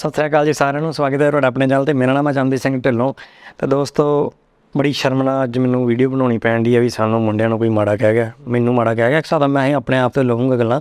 ਸਤਿ 0.00 0.10
ਸ੍ਰੀ 0.10 0.26
ਅਕਾਲ 0.26 0.46
ਜੀ 0.46 0.52
ਸਾਰਿਆਂ 0.52 0.82
ਨੂੰ, 0.82 0.92
ਸਵਾਗਤ 0.92 1.22
ਹੈ 1.22 1.30
ਤੁਹਾਡਾ 1.30 1.48
ਆਪਣੇ 1.48 1.66
ਚੈਨਲ 1.68 1.84
ਤੇ। 1.84 1.92
ਮੇਰਾ 1.92 2.12
ਨਾਮ 2.12 2.28
ਹੈ 2.28 2.32
ਚੰਦੀ 2.32 2.56
ਸਿੰਘ 2.56 2.80
ਢਿੱਲੋਂ। 2.80 3.12
ਤੇ 3.58 3.66
ਦੋਸਤੋ, 3.66 4.32
ਬੜੀ 4.76 4.92
ਸ਼ਰਮ 4.92 5.22
ਨਾਲ 5.22 5.44
ਅੱਜ 5.44 5.58
ਮੈਨੂੰ 5.58 5.86
ਵੀਡੀਓ 5.86 6.10
ਬਣਾਉਣੀ 6.10 6.38
ਪੈਣ 6.38 6.62
ਦੀ 6.62 6.76
ਹੈ 6.76 6.80
ਵੀ 6.80 6.88
ਸਾਨੂੰ 6.88 7.20
ਮੁੰਡਿਆਂ 7.22 7.48
ਨੂੰ 7.48 7.58
ਕੋਈ 7.58 7.68
ਮਾੜਾ 7.68 7.96
ਕਹਿ 7.96 8.12
ਗਿਆ। 8.12 8.30
ਮੈਨੂੰ 8.48 8.74
ਮਾੜਾ 8.74 8.94
ਕਹਿ 8.94 9.08
ਗਿਆ, 9.08 9.18
ਇੱਕ 9.18 9.26
ਹਿਸਾਬ 9.26 9.40
ਦਾ 9.40 9.46
ਮੈਂ 9.46 9.66
ਹੀ 9.66 9.72
ਆਪਣੇ 9.72 9.98
ਆਪ 9.98 10.14
ਤੇ 10.14 10.22
ਲਵਾਂਗਾ 10.22 10.56
ਗੱਲਾਂ। 10.56 10.80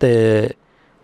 ਤੇ 0.00 0.08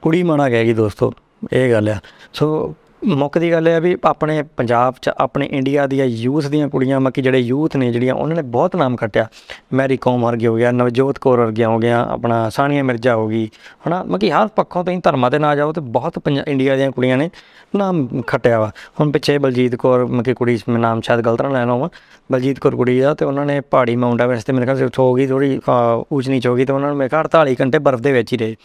ਕੁੜੀ 0.02 0.22
ਮਾੜਾ 0.22 0.48
ਕਹਿ 0.48 0.64
ਗਈ 0.64 0.72
ਦੋਸਤੋ, 0.72 1.12
ਇਹ 1.52 1.72
ਗੱਲ 1.72 1.88
ਆ। 1.88 1.98
ਸੋ 2.32 2.74
ਮੁੱਖ 3.04 3.38
ਦੀ 3.38 3.52
ਗੱਲ 3.52 3.68
ਇਹ 3.68 3.74
ਆ 3.74 3.78
ਵੀ 3.78 3.96
ਆਪਣੇ 4.04 4.42
ਪੰਜਾਬ 4.56 4.94
'ਚ, 5.02 5.10
ਆਪਣੇ 5.18 5.46
ਇੰਡੀਆ 5.46 5.86
ਦੀਆਂ 5.86 6.06
ਯੂਥ 6.06 6.46
ਦੀਆਂ 6.46 6.68
ਕੁੜੀਆਂ, 6.68 7.00
ਮੱਕੀ 7.00 7.22
ਜਿਹੜੇ 7.22 7.38
ਯੂਥ 7.38 7.76
ਨੇ 7.76 7.92
ਜਿਹੜੀਆਂ, 7.92 8.14
ਉਹਨਾਂ 8.14 8.36
ਨੇ 8.36 8.42
ਬਹੁਤ 8.42 8.76
ਨਾਮ 8.76 8.96
ਖੱਟਿਆ। 8.96 9.28
ਮੈਰੀ 9.72 9.96
ਕੌਮ 9.96 10.26
ਵਰਗੀ 10.26 10.46
ਹੋ 10.46 10.56
ਗਿਆ, 10.56 10.72
ਨਵਜੋਤ 10.72 11.18
ਕੌਰ 11.18 11.38
ਵਰਗੀਆਂ 11.38 11.68
ਹੋ 11.68 11.78
ਗਿਆ 11.78 12.06
ਆਪਣਾ 12.10 12.48
ਸਾਨੀਆ 12.48 12.82
ਮਿਰਜ਼ਾ 12.82 13.14
ਹੋ 13.14 13.28
ਗਈ, 13.28 13.48
ਹਨਾ? 13.88 14.02
ਮੱਕੀ 14.02 14.30
ਹਰ 14.30 14.48
ਪੱਖੋਂ 14.48 14.84
ਤੁਸੀਂ 14.84 15.00
ਧਰਮਾਂ 15.04 15.30
ਤੇ 15.30 15.38
ਨਾ 15.38 15.56
ਜਾਓ 15.56 15.72
ਤੇ 15.72 15.80
ਬਹੁਤ 15.80 16.18
ਪੰਜਾ- 16.18 16.44
ਇੰਡੀਆ 16.48 16.76
ਦੀਆਂ 16.76 16.90
ਕੁੜੀਆਂ 16.90 17.16
ਨੇ 17.16 17.30
ਨਾਮ 17.76 18.08
ਖੱਟਿਆ 18.26 18.60
ਵਾ। 18.60 18.70
ਹੁਣ 19.00 19.10
ਪਿੱਛੇ 19.10 19.38
ਬਲਜੀਤ 19.38 19.74
ਕੌਰ, 19.74 20.06
ਮੱਕੀ 20.06 20.34
ਕੁੜੀ 20.34 20.58
ਮੈਂ 20.68 20.78
ਨਾਮ 20.78 21.00
ਸ਼ਾਇਦ 21.00 21.20
ਗਲਤ 21.20 21.42
ਨਾ 21.42 21.48
ਲੈ 21.48 21.66
ਲਵਾਂ 21.66 21.88
ਬਲਜੀਤ 22.32 22.58
ਕੌਰ 22.58 22.76
ਕੁੜੀ 22.76 23.00
ਆ 23.00 23.14
ਤੇ 23.14 23.24
ਉਹਨਾਂ 23.24 23.46
ਨੇ 23.46 23.60
ਪਹਾੜੀ 23.60 23.96
ਮਾਊਂਟ 23.96 24.20
ਐਵਰੈਸਟ 24.20 24.46
ਤੇ 24.46 24.52
ਮੇਰੇ 24.52 24.64
ਖਿਆਲ 24.64 24.78
ਸੇ 24.78 24.88
ਹੋ 24.98 25.14
ਗਈ 25.14 25.26
ਥੋੜੀ 25.26 25.60
ਉੱਚ 26.12 26.28
ਨੀਚ 26.28 26.46
ਹੋ 26.46 26.56
ਗਈ 26.56 26.64
ਤੇ 26.64 26.72
ਉਹਨਾਂ 26.72 26.88
ਨੂੰ 26.88 26.96
ਮੇਰੇ 26.96 27.08
ਖਿਆਲ 27.08 27.20
48 27.20 27.56
ਘੰਟੇ 27.60 27.78
ਬਰਫ਼ 27.78 28.02
ਦੇ 28.02 28.12
ਵਿੱਚ 28.12 28.32
ਹੀ 28.32 28.38
ਰਹੇ। 28.38 28.56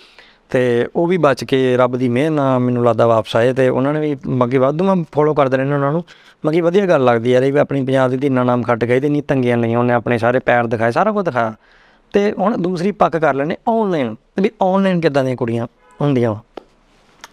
ਤੇ 0.50 0.88
ਉਹ 0.96 1.08
ਵੀ 1.08 1.18
ਬਚ 1.18 1.44
ਕੇ 1.44 1.78
ਰੱਬ 1.78 1.96
ਦੀ 1.98 2.10
ਮਿਹਰ 2.10 2.32
ਨਾਲ 2.32 2.60
ਮੈਨੂੰ 2.60 2.86
ਲੱਗਦਾ 2.86 3.08
ਵਾਪਸ 3.08 3.36
ਆਏ 3.36 3.54
ਤੇ 3.54 3.70
ਉਹਨਾਂ 3.70 3.94
ਨੇ 3.94 4.00
ਵੀ 4.00 4.16
ਬਾਕੀ 4.28 4.58
ਵਾਧੂ 4.58 4.84
ਮੈਂ 4.84 5.04
ਫੋਲੋ 5.12 5.34
ਕਰਦੇ 5.34 5.58
ਰਹਿੰਦਾ 5.58 5.76
ਉਹਨਾਂ 5.76 5.92
ਨੂੰ। 5.92 6.04
ਬਾਕੀ 6.46 6.62
ਵਧੀਆ 6.62 6.86
ਗੱਲ 6.86 7.06
ਲੱਗਦੀ 7.06 7.32
ਯਾਰ, 7.32 7.44
ਇਹ 7.44 7.54
ਵੀ 7.54 7.60
ਆਪਣੀ 7.60 7.86
ਪੰਜਾਬ 7.86 8.12
ਦੀ 8.12 8.18
ਧੀਨਾ 8.18 8.44
ਨਾਮ 8.44 8.64
ਖੱਟ 8.64 8.86
ਗਏ 8.86 9.00
ਤੇ 9.00 9.10
ਨਹੀਂ 9.10 9.24
ਤੰਗੀਆਂ 9.24 9.58
ਲਈਆਂ 9.58 9.80
ਉਹਨੇ 9.80 9.94
ਆਪਣੇ 9.94 10.18
ਸਾਰੇ 10.18 10.40
ਪੈਰ 10.40 10.68
ਦਿਖਾਏ, 10.68 10.92
ਸਾਰਾ 10.92 11.12
ਕੁਝ 11.12 11.26
ਦਿਖਾਇਆ। 11.26 11.54
ਤੇ 12.14 12.32
ਹੁਣ 12.32 12.58
ਦੂਸਰੀ 12.58 12.92
ਪੱਕ 12.92 13.18
ਕਰ 13.18 13.34
ਲੈਣੇ 13.34 13.58
ਆਨਲਾਈਨ 13.70 14.16
ਵੀ 14.42 14.52
ਆਨਲਾਈਨ 14.62 15.02
ਕਿੱਦਾਂ 15.02 15.24
ਦੀਆਂ 15.24 15.36
ਕੁੜੀਆਂ 15.36 15.68
ਹੁੰਦੀਆਂ 16.02 16.32
ਵਾ। 16.32 16.40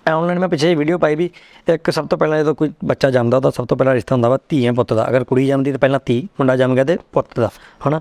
ਆਨਲਾਈਨ 0.08 0.38
ਮੈਂ 0.38 0.48
ਪਿੱਛੇ 0.48 0.74
ਵੀਡੀਓ 0.74 0.98
ਪਾਈ 0.98 1.14
ਵੀ, 1.14 1.30
ਇੱਕ 1.68 1.90
ਸਭ 1.90 2.06
ਤੋਂ 2.06 2.18
ਪਹਿਲਾਂ 2.18 2.38
ਜਦੋਂ 2.38 2.54
ਕੋਈ 2.54 2.70
ਬੱਚਾ 2.84 3.10
ਜੰਮਦਾ 3.10 3.36
ਉਹਦਾ 3.36 3.50
ਸਭ 3.50 3.66
ਤੋਂ 3.66 3.76
ਪਹਿਲਾਂ 3.76 3.94
ਰਿਸ਼ਤਾ 3.94 4.14
ਹੁੰਦਾ 4.14 4.28
ਵਾ 4.28 4.38
ਧੀਆਂ 4.48 4.72
ਪੁੱਤ 4.72 4.92
ਦਾ। 4.92 5.08
ਅਗਰ 5.08 5.24
ਕੁੜੀ 5.24 5.46
ਜੰਮਦੀ 5.46 5.72
ਤਾਂ 5.72 5.78
ਪਹਿਲਾਂ 5.78 6.00
ਧੀ, 6.06 6.28
ਮੁੰਡਾ 6.40 6.56
ਜੰਮ 6.56 6.74
ਗਿਆ 6.74 6.84
ਤੇ 6.84 6.98
ਪੁੱਤ 7.12 7.40
ਦਾ, 7.40 7.50
ਹਨਾ? 7.88 8.00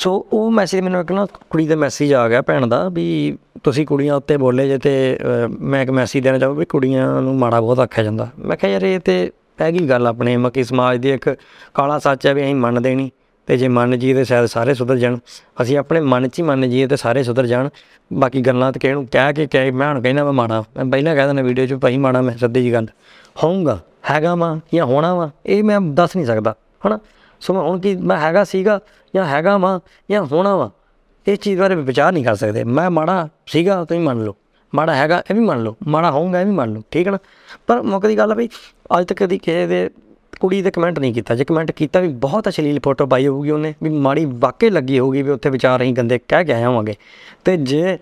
ਸੋ 0.00 0.12
ਉਹ 0.32 0.50
ਮੈਸੇਜ 0.50 0.80
ਮੈਨੂੰ 0.80 1.00
ਇੱਕ 1.00 1.12
ਨਾ 1.12 1.26
ਕੁੜੀ 1.50 1.66
ਦਾ 1.66 1.76
ਮੈਸੇਜ 1.76 2.12
ਆ 2.14 2.28
ਗਿਆ 2.28 2.42
ਭੈਣ 2.42 2.66
ਦਾ 2.66 2.88
ਵੀ 2.88 3.36
ਤੁਸੀਂ 3.64 3.86
ਕੁੜੀਆਂ 3.86 4.14
ਉੱਤੇ 4.14 4.36
ਬੋਲੇ 4.36 4.68
ਜੇ 4.68 4.78
ਤੇ 4.78 5.18
ਅ, 5.22 5.48
ਮੈਂ 5.60 5.82
ਇੱਕ 5.82 5.90
ਮੈਸੇਜ 5.90 6.22
ਦੇਣਾ 6.24 6.38
ਚਾਹੁੰਦਾ 6.38 6.58
ਵੀ 6.58 6.64
ਕੁੜੀਆਂ 6.64 7.20
ਨੂੰ 7.22 7.36
ਮਾੜਾ 7.38 7.60
ਬਹੁਤ 7.60 7.78
ਆਖਿਆ 7.78 8.04
ਜਾਂਦਾ। 8.04 8.28
ਮੈਂ 8.38 8.56
ਕਿਹਾ 8.56 8.72
ਯਾਰ 8.72 8.82
ਇਹ 8.82 9.00
ਤੇ 9.00 9.30
ਹੈਗੀ 9.60 9.88
ਗੱਲ 9.88 10.06
ਆਪਣੇ 10.06 10.36
ਮੱਕੀ 10.36 10.64
ਸਮਾਜ 10.64 10.98
ਦੀ 10.98 11.10
ਇੱਕ 11.10 11.28
ਕਾਲਾ 11.74 11.98
ਸੱਚ 11.98 12.26
ਹੈ 12.26 12.34
ਵੀ 12.34 12.42
ਅਸੀਂ 12.42 12.54
ਮੰਨਦੇ 12.54 12.94
ਨਹੀਂ 12.94 13.10
ਤੇ 13.48 13.56
ਜੇ 13.56 13.68
ਮੰਨ 13.68 13.98
ਜੀਏ 13.98 14.14
ਤੇ 14.14 14.24
ਸ਼ਾਇਦ 14.24 14.46
ਸਾਰੇ 14.46 14.74
ਸੁਧਰ 14.74 14.96
ਜਾਣ। 14.96 15.18
ਅਸੀਂ 15.62 15.78
ਆਪਣੇ 15.78 16.00
ਮਨ 16.00 16.28
'ਚ 16.28 16.38
ਹੀ 16.38 16.44
ਮੰਨ 16.44 16.68
ਜੀਏ 16.70 16.86
ਤੇ 16.86 16.96
ਸਾਰੇ 16.96 17.22
ਸੁਧਰ 17.22 17.46
ਜਾਣ। 17.46 17.68
ਬਾਕੀ 18.12 18.40
ਗੱਲਾਂ 18.40 18.72
ਤੇ 18.72 18.80
ਕਿਹਨੂੰ 18.80 19.02
ਨੂੰ 19.02 19.08
ਕਹਿ 19.12 19.32
ਕੇ 19.32 19.46
ਕਹਿ 19.46 19.70
ਮੈਂ 19.70 19.88
ਹੁਣ 19.88 20.00
ਕਹਿਣਾ 20.02 20.24
ਮੈਂ 20.24 20.32
ਮਾੜਾ 20.32 20.62
ਮੈਂ 20.76 20.84
ਪਹਿਲਾਂ 20.84 21.14
ਕਹਿ 21.16 21.26
ਦਿੰਦਾ 21.26 21.42
ਵੀਡੀਓ 21.42 21.66
'ਚ 21.66 21.74
ਭਾਈ 21.74 21.98
ਮਾੜਾ 21.98 22.22
ਮੈਂ 22.22 22.36
ਸਿੱਧੀ 22.36 22.62
ਜੀ 22.62 22.72
ਗੱਲ। 22.72 22.86
ਹੋਊਗਾ 23.44 23.78
ਹੈਗਾ 24.10 24.34
ਵਾ 24.34 24.58
ਜਾਂ 24.74 24.84
ਹੋਣਾ 24.86 25.14
ਵਾ 25.14 25.30
ਇਹ 25.46 25.64
ਮੈਂ 25.64 25.80
ਦੱਸ 25.80 26.16
ਨਹੀਂ 26.16 26.26
ਸਕਦਾ 26.26 26.54
ਹਨਾ? 26.86 26.98
ਸੋ 27.40 27.54
ਮੈਂ 27.54 27.62
ਹੁਣ 27.62 27.80
ਕੀ, 27.80 27.96
ਮੈਂ 27.96 28.16
ਹੈਗਾ 28.16 28.44
ਸੀਗਾ 28.44 28.80
ਜਾਂ 29.14 29.24
ਹੈਗਾ 29.24 29.58
ਵਾ 29.58 29.80
ਜਾਂ 30.10 30.24
ਹੋਣਾ 30.24 30.56
ਵਾ 30.56 30.70
ਇਹ 31.28 31.36
ਚੀਜ਼ 31.36 31.60
ਬਾਰੇ 31.60 31.74
ਵਿਚਾਰ 31.74 32.12
ਨਹੀਂ 32.12 32.24
ਕਰ 32.24 32.34
ਸਕਦੇ। 32.34 32.64
ਮੈਂ 32.64 32.90
ਮਾੜਾ 32.90 33.28
ਸੀਗਾ, 33.46 33.84
ਤੁਸੀਂ 33.84 34.02
ਮੰਨ 34.02 34.24
ਲਓ। 34.24 34.36
ਮਾੜਾ 34.74 34.94
ਹੈਗਾ, 34.94 35.22
ਇਹ 35.30 35.34
ਵੀ 35.34 35.40
ਮੰਨ 35.40 35.62
ਲਓ। 35.62 35.76
ਮਾੜਾ 35.88 36.10
ਹੋਊਗਾ, 36.10 36.40
ਇਹ 36.40 36.46
ਵੀ 36.46 36.52
ਮੰਨ 36.52 36.72
ਲਓ। 36.72 36.82
ਠੀਕ 36.90 37.06
ਹੈ 37.06 37.12
ਨਾ? 37.12 37.18
ਪਰ 37.66 37.82
ਮੁੱਕ 37.82 38.06
ਦੀ 38.06 38.18
ਗੱਲ 38.18 38.32
ਆ 38.32 38.34
ਵੀ 38.34 38.48
ਅੱਜ 38.98 39.06
ਤੱਕ 39.06 39.24
ਕਦੀ 39.24 39.38
ਕਿਸੇ 39.38 39.66
ਦੇ 39.66 39.90
ਕੁੜੀ 40.40 40.62
ਦੇ 40.62 40.70
ਕਮੈਂਟ 40.70 40.98
ਨਹੀਂ 40.98 41.14
ਕੀਤਾ। 41.14 41.34
ਜੇ 41.34 41.44
ਕਮੈਂਟ 41.44 41.70
ਕੀਤਾ 41.70 42.00
ਵੀ 42.00 42.08
ਬਹੁਤ 42.08 42.48
ਅਸ਼ਲੀਲ 42.48 42.80
ਫੋਟੋ 42.84 43.06
ਪਾਈ 43.06 43.26
ਹੋਊਗੀ 43.26 43.50
ਉਹਨੇ, 43.50 43.74
ਵੀ 43.82 43.90
ਮਾੜੀ 43.90 44.24
ਵਾਕਈ 44.24 44.70
ਲੱਗੀ 44.70 44.98
ਹੋਊਗੀ 44.98 45.22
ਵੀ 45.22 45.30
ਉੱਥੇ 45.30 45.50
ਵਿਚਾਰ 45.50 45.82
ਅਸੀਂ 45.82 45.94
ਗੰਦੇ 45.94 46.20
ਕਹਿ 46.28 46.44
ਕੇ 46.44 46.52
ਆਏ 46.52 46.64
ਹੋਵਾਂਗੇ। 46.64 46.94
ਤੇ 47.44 47.56
ਜੇ 47.56 47.98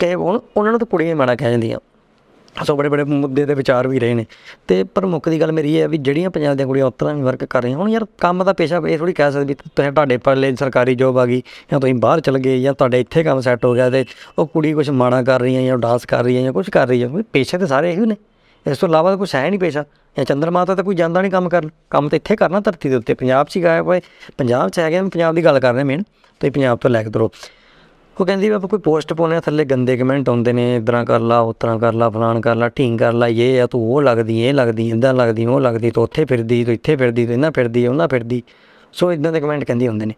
ਕਹੇ 0.00 0.14
ਉਹ- 0.14 0.40
ਉਹਨਾਂ 0.56 0.72
ਨੂੰ 0.72 0.80
ਤਾਂ 0.80 0.86
ਕੁੜੀਆਂ 0.86 1.08
ਹੀ 1.08 1.14
ਮਾੜਾ 1.14 1.34
ਕਹਿ 1.34 1.50
ਜਾਂਦੀਆਂ। 1.50 1.78
ਸੋ 2.66 2.76
ਬੜੇ 2.76 2.88
ਬੜੇ 2.88 3.04
ਮੁੱਦੇ 3.04 3.44
ਦੇ 3.46 3.54
ਵਿਚਾਰ 3.54 3.88
ਵੀ 3.88 3.98
ਰਹੇ 3.98 4.14
ਨੇ। 4.14 4.24
ਤੇ 4.68 4.84
ਪਰ 4.84 5.06
ਮੁੱਖ 5.06 5.28
ਦੀ 5.28 5.40
ਗੱਲ 5.40 5.52
ਮੇਰੀ 5.52 5.74
ਇਹ 5.74 5.82
ਹੈ 5.82 5.88
ਵੀ 5.88 5.98
ਜਿਹੜੀਆਂ 5.98 6.30
ਪੰਜਾਬ 6.30 6.56
ਦੀਆਂ 6.56 6.66
ਕੁੜੀਆਂ 6.66 6.86
ਉਤਰਾਂ 6.86 7.14
ਵੀ 7.14 7.22
ਵਰਕ 7.22 7.44
ਕਰ 7.44 7.62
ਰਹੀਆਂ 7.62 7.78
ਹੁਣ, 7.78 7.90
ਯਾਰ 7.90 8.06
ਕੰਮ 8.20 8.44
ਦਾ 8.44 8.52
ਪੇਸ਼ਾ 8.52 8.80
ਇਹ 8.88 8.98
ਥੋੜੀ 8.98 9.12
ਕਹਿ 9.12 9.32
ਸਕਦੀ 9.32 9.46
ਵੀ 9.46 9.54
ਤੁਸੀਂ 9.54 9.92
ਤੁਹਾਡੇ 9.92 10.16
ਪਰਲੇ 10.16 10.54
ਸਰਕਾਰੀ 10.56 10.94
ਜੋਬ 10.94 11.18
ਆ 11.18 11.26
ਗਈ 11.26 11.42
ਜਾਂ 11.72 11.80
ਤੁਸੀਂ 11.80 11.94
ਬਾਹਰ 11.94 12.20
ਚਲ 12.20 12.38
ਗਏ 12.38 12.60
ਜਾਂ 12.60 12.74
ਤੁਹਾਡੇ 12.74 13.00
ਇੱਥੇ 13.00 13.22
ਕੰਮ 13.24 13.40
ਸੈੱਟ 13.40 13.64
ਹੋ 13.64 13.74
ਗਿਆ 13.74 13.90
ਤੇ 13.90 14.04
ਉਹ 14.38 14.46
ਕੁੜੀ 14.46 14.72
ਕੁਝ 14.72 14.88
ਮਾੜਾ 14.90 15.22
ਕਰ 15.22 15.40
ਰਹੀ 15.40 15.56
ਹੈ 15.56 15.62
ਜਾਂ 15.62 15.78
ਡਾਂਸ 15.78 16.04
ਕਰ 16.04 16.24
ਰਹੀ 16.24 16.36
ਹੈ 16.36 16.42
ਜਾਂ 16.42 16.52
ਕੁਝ 16.52 16.68
ਕਰ 16.70 16.88
ਰਹੀ 16.88 17.02
ਹੈ 17.02 17.08
ਵੀ 17.08 17.22
ਪੇਸ਼ੇ 17.32 17.58
ਤੇ 17.58 17.66
ਸਾਰੇ 17.66 17.92
ਇਹੀ 17.92 18.06
ਨੇ। 18.06 18.16
ਇਸ 18.66 18.78
ਤੋਂ 18.78 18.88
ਇਲਾਵਾ 18.88 19.10
ਤਾਂ 19.10 19.18
ਕੁਝ 19.18 19.34
ਹੈ 19.34 19.48
ਨਹੀਂ 19.50 19.60
ਪੇਸ਼ਾ। 19.60 19.84
ਜਾਂ 20.16 20.24
ਚੰਦਰਮਾ 20.24 20.64
ਤਾਂ 20.64 20.76
ਕੋਈ 20.76 20.94
ਜਾਂਦਾ 20.94 21.20
ਨਹੀਂ 21.20 21.30
ਕੰਮ 21.30 21.48
ਕਰਨ। 21.48 21.70
ਕੰਮ 21.90 22.08
ਤਾਂ 22.08 22.16
ਇੱਥੇ 22.16 22.36
ਕਰਨਾ 22.36 22.60
ਧਰਤੀ 22.60 22.88
ਦੇ 22.88 22.96
ਉੱਤੇ। 22.96 23.14
ਪੰਜਾਬ 23.14 23.46
'ਚ 23.46 23.56
ਹੀ 23.56 23.62
ਗਾਇਆ 23.62 23.82
ਹੋਏ। 23.82 24.00
ਪੰਜਾਬ 24.38 24.68
'ਚ 24.68 24.78
ਹੈਗੇ 24.78 25.00
ਮੈਂ 25.00 25.10
ਪੰਜਾਬ 25.10 25.34
ਦੀ 25.34 25.44
ਗੱਲ 25.44 25.60
ਕਰ 25.60 25.72
ਰਿਹਾ 25.72 25.84
ਮੇਨ 25.84 26.02
ਤੇ 26.40 26.50
ਪੰਜਾਬ 26.50 26.78
ਤੋਂ 26.78 26.90
ਲੈ 26.90 27.02
ਕੇ 27.02 27.10
ਤੁਰੋ। 27.10 27.30
ਉਹ 28.20 28.26
ਕਹਿੰਦੀ 28.26 28.48
ਵੀ 28.48 28.54
ਆਪਾਂ 28.54 28.68
ਕੋਈ 28.68 28.78
ਪੋਸਟ 28.78 29.12
ਪਾਉਂਦੇ 29.12 29.36
ਆ, 29.36 29.40
ਥੱਲੇ 29.40 29.64
ਗੰਦੇ 29.64 29.96
ਕਮੈਂਟ 29.96 30.28
ਆਉਂਦੇ 30.28 30.52
ਨੇ, 30.52 30.76
ਇਦਾਂ 30.76 31.04
ਕਰ 31.04 31.20
ਲਾ 31.20 31.40
ਉਤਰਾ 31.40 31.78
ਕਰ 31.78 31.92
ਲਾ, 31.92 32.10
ਫਲਾਣ 32.10 32.40
ਕਰ 32.40 32.54
ਲਾ, 32.54 32.68
ਢੀਂਗ 32.68 32.98
ਕਰ 32.98 33.12
ਲਾ, 33.12 33.26
ਇਹ 33.28 33.62
ਆ, 33.62 33.66
ਤੂੰ 33.66 33.92
ਉਹ 33.92 34.02
ਲੱਗਦੀ, 34.02 34.40
ਇਹ 34.40 34.54
ਲੱਗਦੀ, 34.54 34.88
ਇਦਾਂ 34.88 35.14
ਲੱਗਦੀ, 35.14 35.46
ਉਹ 35.46 35.60
ਲੱਗਦੀ, 35.60 35.90
ਤੂੰ 35.90 36.04
ਉੱਥੇ 36.04 36.24
ਫਿਰਦੀ, 36.24 36.64
ਤੂੰ 36.64 36.74
ਇੱਥੇ 36.74 36.96
ਫਿਰਦੀ, 36.96 37.26
ਤੂੰ 37.26 37.34
ਇਹਨਾਂ 37.34 37.52
ਫਿਰਦੀ, 37.52 37.86
ਉਹਨਾਂ 37.86 38.08
ਫਿਰਦੀ। 38.08 38.42
ਸੋ 38.92 39.12
ਇਦਾਂ 39.12 39.32
ਦੇ 39.32 39.40
ਕਮੈਂਟ 39.40 39.64
ਕਹਿੰਦੀ 39.64 39.88
ਹੁੰਦੇ 39.88 40.06
ਨੇ। 40.06 40.14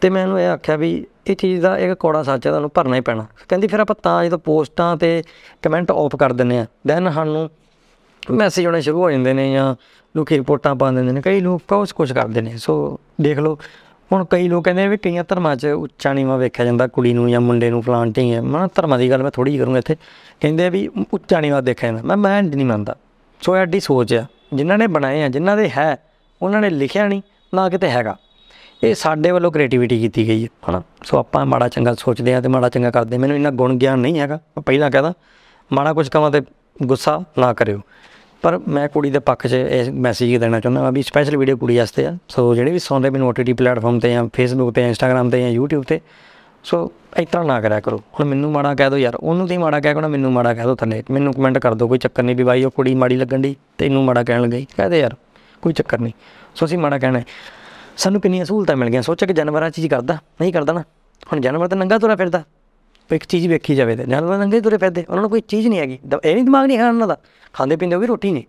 ਤੇ 0.00 0.10
ਮੈਂ 0.10 0.22
ਉਹਨੂੰ 0.22 0.40
ਇਹ 0.40 0.46
ਆਖਿਆ 0.46 0.76
ਵੀ 0.76 1.06
ਇਹ 1.26 1.36
ਚੀਜ਼ 1.36 1.62
ਦਾ 1.62 1.78
ਇੱਕ 1.78 1.92
ਕੋੜਾ 1.92 2.22
ਸੱਚ 2.22 2.46
ਹੈ 2.46 2.50
ਤੁਹਾਨੂੰ 2.50 2.70
ਭਰਨਾ 2.74 2.96
ਹੀ 2.96 3.00
ਪੈਣਾ। 3.00 3.26
ਕਹਿੰਦੀ 3.48 3.66
ਫਿਰ 3.66 3.80
ਆਪਾਂ 3.80 3.96
ਤਾਂ 4.02 4.24
ਜਦੋਂ 4.24 4.38
ਪੋਸਟਾਂ 4.38 4.96
ਤੇ 4.96 5.22
ਕਮੈਂਟ 5.62 5.90
ਆਫ 5.90 6.16
ਕਰ 6.16 6.32
ਦਿੰਦੇ 6.32 6.58
ਆ, 6.58 6.66
ਦੈਨ 6.86 7.10
ਸਾਨੂੰ 7.10 7.50
ਮੈਸੇਜ 8.30 8.66
ਆਉਣੇ 8.66 8.80
ਸ਼ੁਰੂ 8.80 9.02
ਹੋ 9.02 9.10
ਜਾਂਦੇ 9.10 9.32
ਨੇ 9.32 9.52
ਜਾਂ 9.52 9.74
ਲੋਕੀ 10.16 10.36
ਰਿਪੋਰਟਾਂ 10.36 10.74
ਪਾ 10.74 10.90
ਦਿੰਦੇ 10.90 11.12
ਨੇ, 11.12 11.20
ਕਈ 11.20 11.40
ਲੋਕ 11.40 11.62
ਕੁਛ 11.68 11.92
ਕੁਛ 11.92 12.12
ਕਰਦੇ 12.12 12.40
ਨੇ। 12.40 12.56
ਸੋ 12.56 13.00
ਦੇਖ 13.20 13.38
ਲਓ 13.38 13.58
ਹੁਣ 14.12 14.24
ਕਈ 14.30 14.48
ਲੋਕ 14.48 14.64
ਕਹਿੰਦੇ 14.64 14.88
ਵੀ 14.88 14.96
ਕਈਆਂ 14.96 15.24
ਧਰਮਾਂ 15.28 15.56
'ਚ 15.56 15.66
ਉੱਚਾ 15.66 16.12
ਨੀਵਾਂ 16.12 16.38
ਵੇਖਿਆ 16.38 16.64
ਜਾਂਦਾ, 16.64 16.86
ਕੁੜੀ 16.86 17.14
ਨੂੰ 17.14 17.30
ਜਾਂ 17.30 17.40
ਮੁੰਡੇ 17.40 17.70
ਨੂੰ 17.70 17.82
ਫਲਾਣ 17.82 18.10
ਢੀਂਗ। 18.10 18.34
ਹੈ 18.34 18.40
ਮੈਂ 18.40 18.68
ਧਰਮਾਂ 18.74 18.98
ਦੀ 18.98 19.10
ਗੱਲ 19.10 19.22
ਮੈਂ 19.22 19.30
ਥੋੜੀ 19.30 19.50
ਜਿਹੀ 19.50 19.60
ਕਰੂੰਗਾ 19.60 19.78
ਇੱਥੇ। 19.78 19.96
ਕਹਿੰਦੇ 20.40 20.70
ਵੀ 20.70 20.88
ਉੱਚਾ 21.12 21.40
ਨੀਵਾਂ 21.40 21.62
ਦੇਖਿਆ 21.62 21.88
ਜਾਂਦਾ। 21.88 22.02
ਮੈਂ 22.02 22.16
ਮੈਂ 22.16 22.42
ਨਹੀਂ 22.42 22.66
ਮੰਨਦਾ। 22.66 22.96
ਸੋ 23.40 23.56
ਇਹ 23.56 23.62
ਐਡੀ 23.62 23.80
ਸੋਚ 23.80 24.14
ਆ। 24.14 24.26
ਜਿਨ੍ਹਾਂ 24.54 24.78
ਨੇ 24.78 24.86
ਬਣਾਏ 24.86 25.22
ਆ, 25.22 25.28
ਜਿਨ੍ਹਾਂ 25.28 25.56
ਦੇ 25.56 25.70
ਹੈ, 25.70 25.96
ਉਹਨਾਂ 26.42 26.60
ਨੇ 26.60 26.70
ਲਿਖਿਆ 26.70 27.08
ਨਹੀਂ, 27.08 27.22
ਨਾ 27.54 27.68
ਕਿਤੇ 27.68 27.90
ਹੈਗਾ। 27.90 28.16
ਇਹ 28.84 28.94
ਸਾਡੇ 28.94 29.30
ਵੱਲੋਂ 29.30 29.52
ਕ੍ਰੀਏਟੀਵਿਟੀ 29.52 30.00
ਕੀਤੀ 30.00 30.28
ਗਈ 30.28 30.44
ਹੈ 30.44 30.48
ਹਨਾ। 30.70 30.82
ਸੋ 31.04 31.18
ਆਪਾਂ 31.18 31.46
ਮਾੜਾ 31.46 31.68
ਚੰਗਾ 31.68 31.94
ਸੋਚਦੇ 31.94 32.34
ਆ 32.34 32.40
ਤੇ 32.40 32.48
ਮਾੜਾ 32.48 32.68
ਚੰਗਾ 32.68 32.90
ਕਰਦੇ 32.90 33.18
ਮੈਨੂੰ 33.18 33.36
ਇੰਨਾ 33.36 33.50
ਗੁਣ 33.50 33.74
ਗਿਆਨ 33.74 33.98
ਨਹੀਂ 33.98 34.20
ਹੈਗਾ। 34.20 34.34
ਮੈਂ 34.34 34.62
ਪਹਿਲਾਂ 34.62 34.90
ਕਹਦਾ 34.90 35.12
ਮਾੜਾ 35.72 35.92
ਕੁਝ 35.92 36.08
ਕਵਾਂ 36.08 36.30
ਤੇ 36.30 36.42
ਗੁੱਸਾ 36.82 37.24
ਨਾ 37.38 37.52
ਕਰਿਓ। 37.52 37.80
ਪਰ 38.46 38.58
ਮੈਂ 38.68 38.88
ਕੁੜੀ 38.88 39.10
ਦੇ 39.10 39.18
ਪੱਖ 39.18 39.46
'ਚ 39.46 39.52
ਇਹ 39.52 39.92
ਮੈਸੇਜ 39.92 40.36
ਦੇਣਾ 40.36 40.60
ਚਾਹੁੰਦਾ 40.60 40.80
ਹਾਂ 40.80 40.92
ਵੀ 40.92 41.02
ਸਪੈਸ਼ਲ 41.02 41.36
ਵੀਡੀਓ 41.36 41.56
ਕੁੜੀ 41.56 41.76
ਵਾਸਤੇ 41.76 42.06
ਆ। 42.06 42.18
ਸੋ 42.28 42.54
ਜਿਹੜੇ 42.54 42.70
ਵੀ 42.70 42.78
ਸੁਣਦੇ 42.78 43.10
ਮੈਨੂੰ 43.10 43.28
OTT 43.30 43.54
ਪਲੇਟਫਾਰਮ 43.58 43.98
ਤੇ 43.98 44.12
ਜਾਂ 44.12 44.28
ਫੇਸਬੁੱਕ 44.32 44.74
ਤੇ 44.74 44.88
ਇੰਸਟਾਗ੍ਰam 44.88 45.30
ਤੇ 45.30 45.40
ਜਾਂ 45.40 45.60
YouTube 45.60 45.82
ਤੇ 45.82 46.00
ਸੋ 46.64 46.92
ਇਸ 47.16 47.28
ਤਰ੍ਹਾਂ 47.32 47.46
ਨਾ 47.46 47.60
ਕਰਿਆ 47.60 47.80
ਕਰੋ। 47.80 47.96
ਹੁਣ 47.96 48.28
ਮੈਨੂੰ 48.28 48.52
ਮਾੜਾ 48.52 48.74
ਕਹਿ 48.74 48.90
ਦੋ 48.90 48.98
ਯਾਰ, 48.98 49.16
ਉਹਨੂੰ 49.16 49.48
ਤੇ 49.48 49.58
ਮਾੜਾ 49.58 49.80
ਕਹਿ 49.80 49.94
ਕੋ 49.94 50.00
ਨਾ 50.00 50.08
ਮੈਨੂੰ 50.08 50.32
ਮਾੜਾ 50.32 50.54
ਕਹਿ 50.54 50.64
ਦੋ 50.64 50.74
ਥੱਲੇ। 50.74 51.04
ਮੈਨੂੰ 51.10 51.34
ਕਮੈਂਟ 51.34 51.58
ਕਰ 51.58 51.74
ਦੋ, 51.74 51.88
ਕੋਈ 51.88 51.98
ਚੱਕਰ 51.98 52.22
ਨਹੀਂ 52.22 52.36
ਵੀ 52.36 52.44
ਬਾਈ 52.44 52.64
ਉਹ 52.64 52.70
ਕੁੜੀ 52.70 52.94
ਮਾੜੀ 52.94 53.16
ਲੱਗਣ 53.16 53.38
ਦੀ 53.38 53.56
ਤੈਨੂੰ 53.78 54.04
ਮਾੜਾ 54.04 54.24
ਕਹਿਣ 54.24 54.42
ਲੱਗੀ। 54.42 54.66
ਕਹਿ 54.76 54.90
ਦੇ 54.90 55.00
ਯਾਰ, 55.00 55.14
ਕੋਈ 55.62 55.72
ਚੱਕਰ 55.72 55.98
ਨਹੀਂ। 55.98 56.12
ਸੋ 56.54 56.66
ਅਸੀਂ 56.66 56.78
ਮਾੜਾ 56.78 56.98
ਕਹਿਣਾ 56.98 57.18
ਹੈ। 57.18 57.24
ਸਾਨੂੰ 57.96 58.20
ਕਿੰਨੀਆਂ 58.20 58.44
ਸਹੂਲਤਾਂ 58.44 58.76
ਮਿਲ 58.76 58.90
ਗਈਆਂ। 58.90 59.02
ਸੋਚ 59.02 59.24
ਕਿ 59.24 59.32
ਜਾਨਵਰਾਂ 59.32 59.70
ਚੀਜ਼ 59.70 59.86
ਕਰਦਾ, 59.86 60.14
ਨਹੀਂ 60.40 60.52
ਕਰਦਾ 60.52 60.72
ਨਾ। 60.72 60.80
ਹੁਣ 61.32 61.40
ਜਾਨਵਰ 61.40 61.68
ਤਾਂ 61.68 61.76
ਨੰਗਾ 61.76 61.98
ਤੁਰਿਆ 61.98 62.16
ਫਿਰਦਾ। 62.16 62.38
ਕੋਈ 62.38 62.55
ਇੱਕ 63.14 63.24
ਚੀਜ਼ 63.24 63.48
ਵੇਖੀ 63.48 63.74
ਜਾਵੇ 63.74 63.96
ਤੇ। 63.96 64.04
ਜਾਨਵਰ 64.04 64.38
ਨੰਗੇ 64.38 64.60
ਤੁਰੇ 64.60 64.76
ਫਿਰਦੇ, 64.76 65.04
ਉਹਨਾਂ 65.08 65.20
ਨੂੰ 65.20 65.30
ਕੋਈ 65.30 65.40
ਚੀਜ਼ 65.40 65.68
ਨਹੀਂ 65.68 65.78
ਹੈਗੀ। 65.78 65.98
ਦ- 66.06 66.20
ਇਹ 66.24 66.34
ਨਹੀਂ 66.34 66.44
ਦਿਮਾਗ 66.44 66.66
ਨਹੀਂ 66.66 66.78
ਹੈ 66.78 66.88
ਉਹਨਾਂ 66.88 67.08
ਦਾ। 67.08 67.18
ਖਾਂਦੇ 67.52 67.76
ਪੀਂਦੇ 67.76 67.96
ਉਹ 67.96 68.00
ਵੀ 68.00 68.06
ਰੋਟੀ 68.06 68.30
ਨੇ 68.30 68.44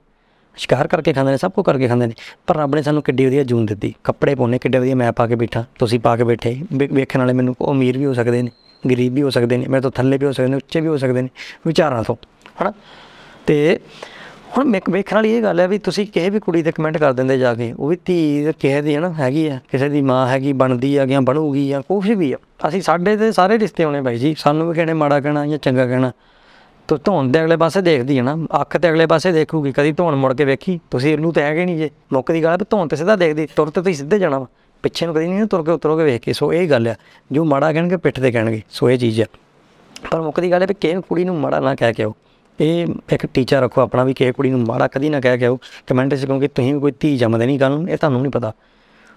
ਸ਼ਿਕਾਰ 0.55 0.87
ਕਰਕੇ 0.87 1.13
ਖਾਂਦੇ 1.13 1.31
ਨੇ, 1.31 1.37
ਸਭ 1.37 1.51
ਕੁਝ 1.51 1.65
ਕਰਕੇ 1.65 1.87
ਖਾਂਦੇ 1.87 2.07
ਨੇ। 2.07 2.13
ਪਰ 2.47 2.55
ਰੱਬ 2.57 2.75
ਨੇ 2.75 2.81
ਸਾਨੂੰ 2.81 3.03
ਕਿੱਡੀ 3.03 3.25
ਵਧੀਆ 3.25 3.43
ਜੂਨ 3.43 3.65
ਦਿੱਤੀ। 3.65 3.95
ਕੱਪੜੇ 4.03 4.35
ਪਾਉਣੇ 4.35 4.57
ਕਿੱਡੇ 4.57 4.79
ਵਧੀਆ 4.79 4.95
ਮੈਂ 4.95 5.11
ਪਾ 5.11 5.27
ਕੇ 5.27 5.35
ਬੈਠਾ, 5.35 5.65
ਤੁਸੀਂ 5.79 5.99
ਪਾ 5.99 6.15
ਕੇ 6.15 6.23
ਬੈਠੇ। 6.23 6.61
ਵੇ- 6.73 6.89
ਵੇਖਣ 6.93 7.19
ਵਾਲੇ 7.19 7.33
ਮੈਨੂੰ 7.33 7.55
ਉਹ 7.61 7.73
ਅਮੀਰ 7.73 7.97
ਵੀ 7.97 8.05
ਹੋ 8.05 8.13
ਸਕਦੇ 8.13 8.41
ਨੇ, 8.41 8.51
ਗਰੀਬ 8.91 9.13
ਵੀ 9.13 9.21
ਹੋ 9.21 9.29
ਸਕਦੇ 9.29 9.57
ਨੇ, 9.57 9.65
ਮੇਰੇ 9.67 9.81
ਤੋਂ 9.81 9.91
ਥੱਲੇ 9.91 10.17
ਵੀ 10.17 10.25
ਹੋ 10.25 10.31
ਸਕਦੇ 10.31 10.47
ਨੇ, 10.47 10.55
ਉੱਚੇ 10.55 10.81
ਵੀ 10.81 10.87
ਹੋ 10.87 10.97
ਸਕਦੇ 10.97 11.21
ਨੇ, 11.21 11.29
ਵਿਚਾਰਾਂ 11.67 12.03
ਤੋਂ। 12.03 12.15
ਹਨਾ? 12.61 12.73
ਤੇ 13.45 13.79
ਹੁਣ 14.57 14.65
ਮੈਂ 14.65 14.79
ਵੇਖਣ 14.89 15.15
ਵਾਲੀ 15.15 15.31
ਇਹ 15.31 15.41
ਗੱਲ 15.43 15.59
ਹੈ 15.59 15.67
ਵੀ 15.67 15.77
ਤੁਸੀਂ 15.77 16.05
ਕਿਸੇ 16.07 16.29
ਵੀ 16.29 16.39
ਕੁੜੀ 16.39 16.63
ਤੇ 16.63 16.71
ਕਮੈਂਟ 16.71 16.97
ਕਰ 16.97 17.13
ਦਿੰਦੇ 17.13 17.37
ਜਾ 17.37 17.53
ਕੇ, 17.55 17.71
ਉਹ 17.79 17.87
ਵੀ 17.87 17.97
ਧੀ 18.05 18.53
ਕਿਸੇ 18.59 18.81
ਦੀ 18.81 18.95
ਹੈ 18.95 18.99
ਨਾ, 18.99 19.13
ਹੈਗੀ 19.13 19.47
ਆ, 19.47 19.59
ਕਿਸੇ 19.71 19.89
ਦੀ 19.89 20.01
ਮਾਂ 20.01 20.27
ਹੈਗੀ, 20.27 20.53
ਬਣਦੀ 20.53 20.95
ਆ 20.97 21.05
ਜਾਂ 21.05 21.21
ਬਣੂਗੀ 21.21 21.67
ਜਾਂ 21.69 21.81
ਕੁਛ 21.81 22.07
ਵੀ 22.07 22.31
ਆ। 22.33 22.37
ਅਸੀਂ 22.67 22.81
ਸਾਡੇ 22.81 23.17
ਤੇ 23.17 23.31
ਸਾਰੇ 23.31 23.59
ਰਿਸ਼ਤੇ 23.59 23.83
ਹੋਣੇ 23.83 24.01
ਬਾਈ 24.01 24.17
ਜੀ, 24.17 24.35
ਸਾਨੂੰ 24.37 24.67
ਵੀ 24.69 24.73
ਕਿਹਨੇ 24.73 24.93
ਮਾੜਾ 24.93 25.19
ਕਹਿਣਾ 25.19 25.45
ਜਾਂ 25.47 25.57
ਚੰਗਾ 25.57 25.85
ਕਹਿਣਾ। 25.85 26.11
ਤੋ 26.87 26.97
ਧੌਣ 26.97 27.27
ਦੇ 27.27 27.41
ਅਗਲੇ 27.41 27.57
ਪਾਸੇ 27.57 27.81
ਦੇਖਦੀ 27.81 28.17
ਹੈ 28.17 28.23
ਨਾ, 28.23 28.35
ਅੱਖ 28.61 28.77
ਤੇ 28.77 28.89
ਅਗਲੇ 28.89 29.05
ਪਾਸੇ 29.05 29.31
ਦੇਖੂਗੀ, 29.31 29.71
ਕਦੀ 29.71 29.91
ਧੌਣ 29.91 30.15
ਮੁੜ 30.15 30.33
ਕੇ 30.33 30.45
ਵੇਖੀ, 30.45 30.79
ਤੁਸੀਂ 30.91 31.13
ਇਹਨੂੰ 31.13 31.33
ਤੇ 31.33 31.41
ਹੈਗੇ 31.41 31.65
ਨਹੀਂ 31.65 31.77
ਜੇ। 31.77 31.89
ਮੁੱਕ 32.13 32.31
ਦੀ 32.31 32.43
ਗੱਲ 32.43 32.51
ਹੈ 32.51 32.57
ਵੀ 32.57 32.65
ਧੌਣ 32.69 32.87
ਤੇ 32.87 32.95
ਸਿੱਧਾ 32.95 33.15
ਦੇਖਦੀ, 33.15 33.47
ਤੁਰ 33.55 33.69
ਤੇ 33.69 33.81
ਤੁਸੀਂ 33.81 33.95
ਸਿੱਧੇ 33.95 34.19
ਜਾਣਾ 34.19 34.39
ਵਾ। 34.39 34.47
ਪਿੱਛੇ 34.83 35.05
ਨੂੰ 35.05 35.15
ਕਦੀ 35.15 35.27
ਨਹੀਂ 35.27 35.39
ਨਾ 35.39 35.45
ਤੁਰ 35.45 35.63
ਕੇ 35.63 35.71
ਉਤਰੋਗੇ 35.71 36.03
ਵੇਖ 36.03 36.21
ਕੇ। 36.21 36.33
ਸੋ 36.33 36.53
ਇਹ 36.53 36.69
ਗੱਲ 36.69 36.87
ਆ, 36.87 36.95
ਜੋ 37.31 37.45
ਮਾੜਾ 37.45 37.73
ਕਹਿਣਗੇ, 37.73 37.97
ਪਿੱਠ 37.97 38.19
ਤੇ 38.19 38.31
ਕਹਿਣਗੇ। 38.31 38.61
ਸੋ 38.69 38.89
ਇਹ 38.89 38.97
ਚੀਜ਼ 38.97 39.21
ਆ। 39.21 39.25
ਪਰ 40.11 40.21
ਮੁੱਕ 40.21 40.39
ਦੀ 40.39 40.51
ਗੱਲ 40.51 40.61
ਹੈ 40.61 40.67
ਵੀ 40.67 40.73
ਕਿਸੇ 40.73 41.01
ਕੁੜੀ 41.09 41.23
ਨੂੰ 41.23 41.39
ਮਾੜਾ 41.39 41.59
ਨਾ 41.59 41.75
ਕਹਿ 41.75 41.93
ਕੇ 41.93 42.03
ਆਓ। 42.03 42.15
ਇਹ 42.61 42.87
ਇੱਕ 43.13 43.25
ਟੀਚਰ 43.25 43.61
ਰੱਖੋ 43.61 43.81
ਆਪਣਾ 43.81 44.03
ਵੀ 44.03 44.13
ਕਿਸੇ 44.13 44.31
ਕੁੜੀ 44.31 44.49
ਨੂੰ 44.49 44.59
ਮਾੜਾ 44.59 44.87
ਕਦੀ 44.87 45.09
ਨਾ 45.09 45.19
ਕਹਿ 45.19 45.37
ਕੇ 45.37 45.45
ਆਓ 45.45 45.59
ਕਮੈਂਟ 45.87 46.15
'ਚ 46.15 46.25
ਕਿਉਂਕਿ 46.25 46.47
ਤੁਸੀਂ 46.47 46.73
ਵੀ 46.73 46.79
ਕੋਈ 46.79 46.91
ਧੀ 46.99 47.17
ਜੰਮਦੇ 47.17 47.45
ਨਹੀਂ 47.45 47.59
ਕੱਲ੍ਹ 47.59 47.77
ਨੂੰ, 47.77 47.89
ਇਹ 47.89 47.97
ਤੁਹਾਨੂੰ 47.97 48.21
ਨਹੀਂ 48.21 48.31
ਪਤਾ। 48.31 48.53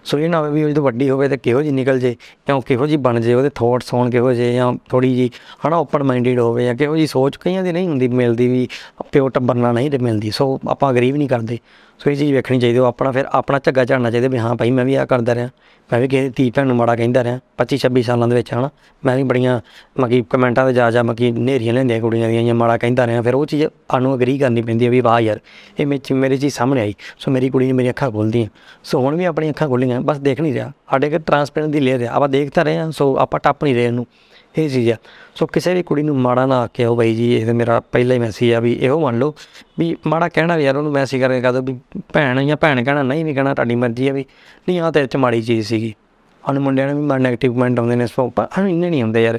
ਸੋ 0.05 0.19
ਇਹ 0.19 0.29
ਨਾ 0.29 0.39
ਹੋਵੇ 0.39 0.51
ਵੀ 0.51 0.65
ਉਹ 0.65 0.71
ਜਦੋਂ 0.71 0.83
ਵੱਡੀ 0.83 1.11
ਹੋਵੇ 1.11 1.29
ਤੇ 1.29 1.37
ਕਿਹੋ 1.37 1.63
ਜੀ 1.63 1.71
ਨਿਕਲ 1.71 1.99
ਜੇ, 1.99 2.17
ਜਾਂ 2.49 2.57
ਉਹ 2.57 2.63
ਕਿਹੋ 2.63 2.87
ਜੀ 2.87 2.97
ਬਣ 2.97 3.21
ਜੇ, 3.21 3.35
ਉਹਦੇ 3.35 3.51
ਥੋਟਸ 3.55 3.93
ਹੋਣ 3.95 4.11
ਕਿਹੋ 4.11 4.33
ਜੇ 4.33 4.55
ਜਾਂ 4.55 4.73
ਥੋੜੀ 4.89 5.15
ਜੀ 5.17 5.31
ਹਨਾ 5.67 5.77
ਓਪਨ 5.77 6.03
ਮਾਈਂਡਡ 6.03 6.39
ਹੋਵੇ, 6.39 6.65
ਜਾਂ 6.65 6.75
ਕਿਹੋ 6.75 6.97
ਜੀ 6.97 7.07
ਸੋਚ 7.07 7.37
ਕਈਆਂ 7.37 7.63
ਦੀ 7.63 7.73
ਨਹੀਂ 7.73 7.89
ਹੁੰਦੀ 7.89 8.09
ਮਿਲਦੀ 8.09 8.49
ਵੀ 8.49 8.69
ਪਿਓ 9.13 9.29
ਟੱਬਰ 9.29 9.55
ਨਾਲ 9.55 9.75
ਨਹੀਂ 9.75 9.91
ਤੇ 9.91 9.99
ਮਿਲਦੀ, 9.99 10.31
ਸੋ 10.31 10.61
ਆਪਾਂ 10.69 10.93
ਗਰੀਬ 10.93 11.17
ਨਹੀਂ 11.17 11.29
ਕਰਦੇ। 11.29 11.59
ਸੋ 12.01 12.11
ਇਹ 12.11 12.17
ਚੀਜ਼ 12.17 12.33
ਵੇਖਣੀ 12.33 12.59
ਚਾਹੀਦੀ 12.61 12.79
ਉਹ 12.79 12.87
ਆਪਣਾ 12.87 13.11
ਫਿਰ 13.13 13.25
ਆਪਣਾ 13.31 13.59
ਝੱਗਾ 13.59 13.85
ਝਾੜਨਾ 13.85 14.11
ਚਾਹੀਦਾ 14.11 14.29
ਵੀ 14.29 14.39
ਹਾਂ 14.39 14.55
ਭਾਈ 14.55 14.71
ਮੈਂ 14.71 14.85
ਵੀ 14.85 14.95
ਆ 14.95 15.05
ਕਰਦਾ 15.05 15.35
ਰਿਹਾ। 15.35 15.49
ਮੈਂ 15.91 16.01
ਵੀ 16.01 16.09
ਕਿਸੇ 16.09 16.23
ਦੀ 16.23 16.33
ਧੀ 16.37 16.51
ਭੈਣ 16.51 16.67
ਨੂੰ 16.67 16.77
ਮਾੜਾ 16.77 16.95
ਕਹਿੰਦਾ 16.97 17.25
ਰਿਹਾ। 17.25 17.39
25 17.59 17.79
26 17.85 18.03
ਸਾਲਾਂ 18.03 18.29
ਦੇ 18.29 18.37
ਵਿੱਚ 18.37 18.53
ਹਨਾ, 18.55 18.71
ਮੈਂ 19.05 19.17
ਵੀ 19.17 19.23
ਬੜੀਆਂ 19.23 19.61
ਮਗੀ 20.01 20.23
ਕਮੈਂਟਾਂ 20.31 20.67
ਤੇ 20.67 20.73
ਜਾ 20.73 20.91
ਜਾ 20.91 21.03
ਮਗੀ 21.03 21.31
ਨੇਰੀਆਂ 21.31 21.75
ਲੈਂਦੀਆਂ 21.75 22.01
ਕੁੜੀਆਂ 22.01 22.29
ਦੀਆਂ 22.29 22.43
ਜਾਂ 22.43 22.55
ਮਾੜਾ 22.55 22.77
ਕਹਿੰਦਾ 22.77 23.07
ਰਿਹਾ। 23.07 23.23
ਫਿਰ 23.23 23.35
ਉਹ 23.35 23.47
ਚੀਜ਼ 23.47 23.65
ਸਾਨੂੰ 23.65 24.15
ਅਗਰੀ 24.15 24.39
ਕਰਨੀ 24.39 24.63
ਪੈਂਦੀ 24.63 24.85
ਹੈ 24.85 24.91
ਵੀ 24.91 25.01
ਵਾਹ 25.01 25.21
ਯਾਰ, 25.21 25.41
ਇਹ 25.81 25.87
ਮੇਰੀ 25.87 26.15
ਮੇਰੇ 26.15 26.37
ਚੀਜ਼ 26.37 26.55
ਸਾਹਮਣੇ 26.55 26.81
ਆਈ। 26.81 26.95
ਸੋ 27.19 27.31
ਮੇਰੀ 27.31 27.51
ਕੁੜੀ 27.51 27.67
ਨੇ 27.67 27.73
ਮੇਰੀਆਂ 27.73 27.93
ਅੱਖਾਂ 27.93 28.11
ਖੋਲ੍ਹਦੀਆਂ। 28.11 28.49
ਸੋ 28.85 29.01
ਹੁਣ 29.01 29.17
ਵੀ 29.17 29.25
ਆਪਣੀਆਂ 29.25 29.53
ਅੱਖਾਂ 29.53 29.69
ਖੋਲ੍ਹੀਆਂ, 29.69 30.01
ਬਸ 30.01 30.19
ਦੇਖ 30.19 30.41
ਨਹੀਂ 30.41 30.55
ਰਿਹਾ। 30.55 30.73
ਸਾਡੇ 30.91 31.11
ਕੋਲ 31.11 31.19
ਟਰਾਂਸਪੇਰੈਂਟ 31.19 31.73
ਦੀ 31.73 31.81
ਲੇਅਰ 31.81 32.03
ਹੈ 32.03 32.09
ਆਪਾਂ 32.09 32.29
ਦੇਖ 32.29 32.51
ਤਾਂ 32.51 32.65
ਰਹੇ 32.65 32.77
ਹਾਂ, 32.77 32.91
ਸੋ 32.91 33.17
ਆਪਾਂ 33.19 33.41
ਟੱਪ 33.41 33.65
ਨਹੀਂ 33.65 33.75
ਰਹੇ 33.75 33.85
ਇਹਨੂੰ। 33.85 34.07
ਇਹ 34.55 34.69
ਚੀਜ਼ 34.71 34.91
ਆ। 34.91 34.97
ਸੋ 35.35 35.47
ਕਿਸੇ 35.47 35.75
ਵੀ 35.75 35.83
ਕੁੜੀ 35.83 36.03
ਨੂੰ 36.03 36.17
ਮਾੜਾ 36.19 36.45
ਨਾ 36.47 36.61
ਆਖਿਆ 36.61 36.89
ਉਹ 36.91 36.97
ਬਾਈ 36.97 37.15
ਜੀ, 37.15 37.35
ਇਹ 37.35 37.47
ਤਾਂ 37.47 37.55
ਮੇਰਾ 37.55 37.79
ਪਹਿਲਾ 37.93 38.15
ਹੀ 38.15 38.19
ਮੈਸੇਜ 38.19 38.53
ਆ 38.53 38.61
ਵੀ 38.61 38.73
ਇਹੋ 38.73 39.01
ਮੰਨ 39.01 39.19
ਲਓ 39.19 39.35
ਵੀ 39.79 39.97
ਮਾੜਾ 40.07 40.29
ਕਹਿਣਾ 40.29 40.57
ਵੀ 40.57 40.65
ਯਾਰ 40.65 40.77
ਉਹਨੂੰ 40.77 40.93
ਮੈਸੇਜ 40.93 41.21
ਕਰਕੇ 41.21 41.41
ਕਹਦੋ 41.41 41.63
ਵੀ 41.63 41.79
ਭੈਣ 42.13 42.45
ਜਾਂ 42.47 42.57
ਭੈਣ 42.57 42.83
ਕਹਿਣਾ 42.85 43.03
ਨਹੀਂ 43.03 43.25
ਵੀ 43.25 43.35
ਕਹਿਣਾ, 43.35 43.55
ਤੁਹਾਡੀ 43.55 43.75
ਮਰਜ਼ੀ 43.75 44.09
ਆ 44.09 44.13
ਵੀ 44.13 44.25
ਨਹੀਂ 44.69 44.81
ਆ 44.81 44.91
ਤੇਰੇ 44.91 45.07
ਚ 45.07 45.17
ਮਾੜੀ 45.17 45.43
ਚੀਜ਼ 45.43 45.67
ਸੀਗੀ। 45.69 45.95
ਸਾਨੂੰ 46.43 46.63
ਮੁੰਡਿਆਂ 46.63 46.89
ਨੂੰ 46.89 47.01
ਵੀ 47.01 47.07
ਮਾੜੇ 47.07 47.23
ਨੈਗੇਟਿਵ 47.23 47.55
ਕਮੈਂਟ 47.55 47.79
ਆਉਂਦੇ 47.79 47.97
ਨੇ 47.97 48.07
ਸੋ 48.07 48.29
ਪਰ 48.31 48.49
ਸਾਨੂੰ 48.55 48.71
ਇੰਨੇ 48.71 48.91
ਨਹੀਂ 48.91 49.03
ਹੁੰਦੇ 49.03 49.23
ਯਾਰ, 49.25 49.39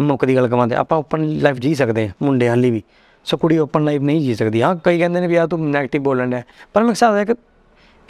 ਮੁੱਕ 0.00 0.24
ਦੀ 0.24 0.36
ਗੱਲ 0.36 0.48
ਕਮਾਂਦੇ 0.48 0.74
ਆਪਾਂ 0.76 0.98
ਓਪਨ 0.98 1.26
ਲਾਈਫ 1.38 1.56
ਜੀ 1.56 1.74
ਸਕਦੇ 1.74 2.06
ਹਾਂ, 2.06 2.14
ਮੁੰਡਿਆਂ 2.22 2.56
ਲਈ 2.56 2.70
ਵੀ। 2.70 2.82
ਸੋ 3.26 3.36
ਕੁੜੀ 3.36 3.58
ਓਪਨ 3.58 3.84
ਲਾਈਫ 3.84 4.02
ਨਹੀਂ 4.02 4.20
ਜੀ 4.20 4.34
ਸਕਦੀ। 4.34 4.62
ਹਾਂ, 4.62 4.74
ਕਈ 4.84 4.98
ਕਹਿੰਦੇ 4.98 5.20
ਨੇ 5.20 5.26
ਵੀ 5.26 5.36
ਆ 5.36 5.46
ਤੂੰ 5.46 5.70
ਨੈਗੇਟਿਵ 5.70 6.02
ਬੋਲਣ 6.02 6.30
ਡਿਆ, 6.30 6.42
ਪਰ 6.74 6.82
ਮੈਂ 6.82 6.90
ਹਿਸਾਬ 6.90 7.14
ਹੈ 7.14 7.24
ਕਿ 7.24 7.34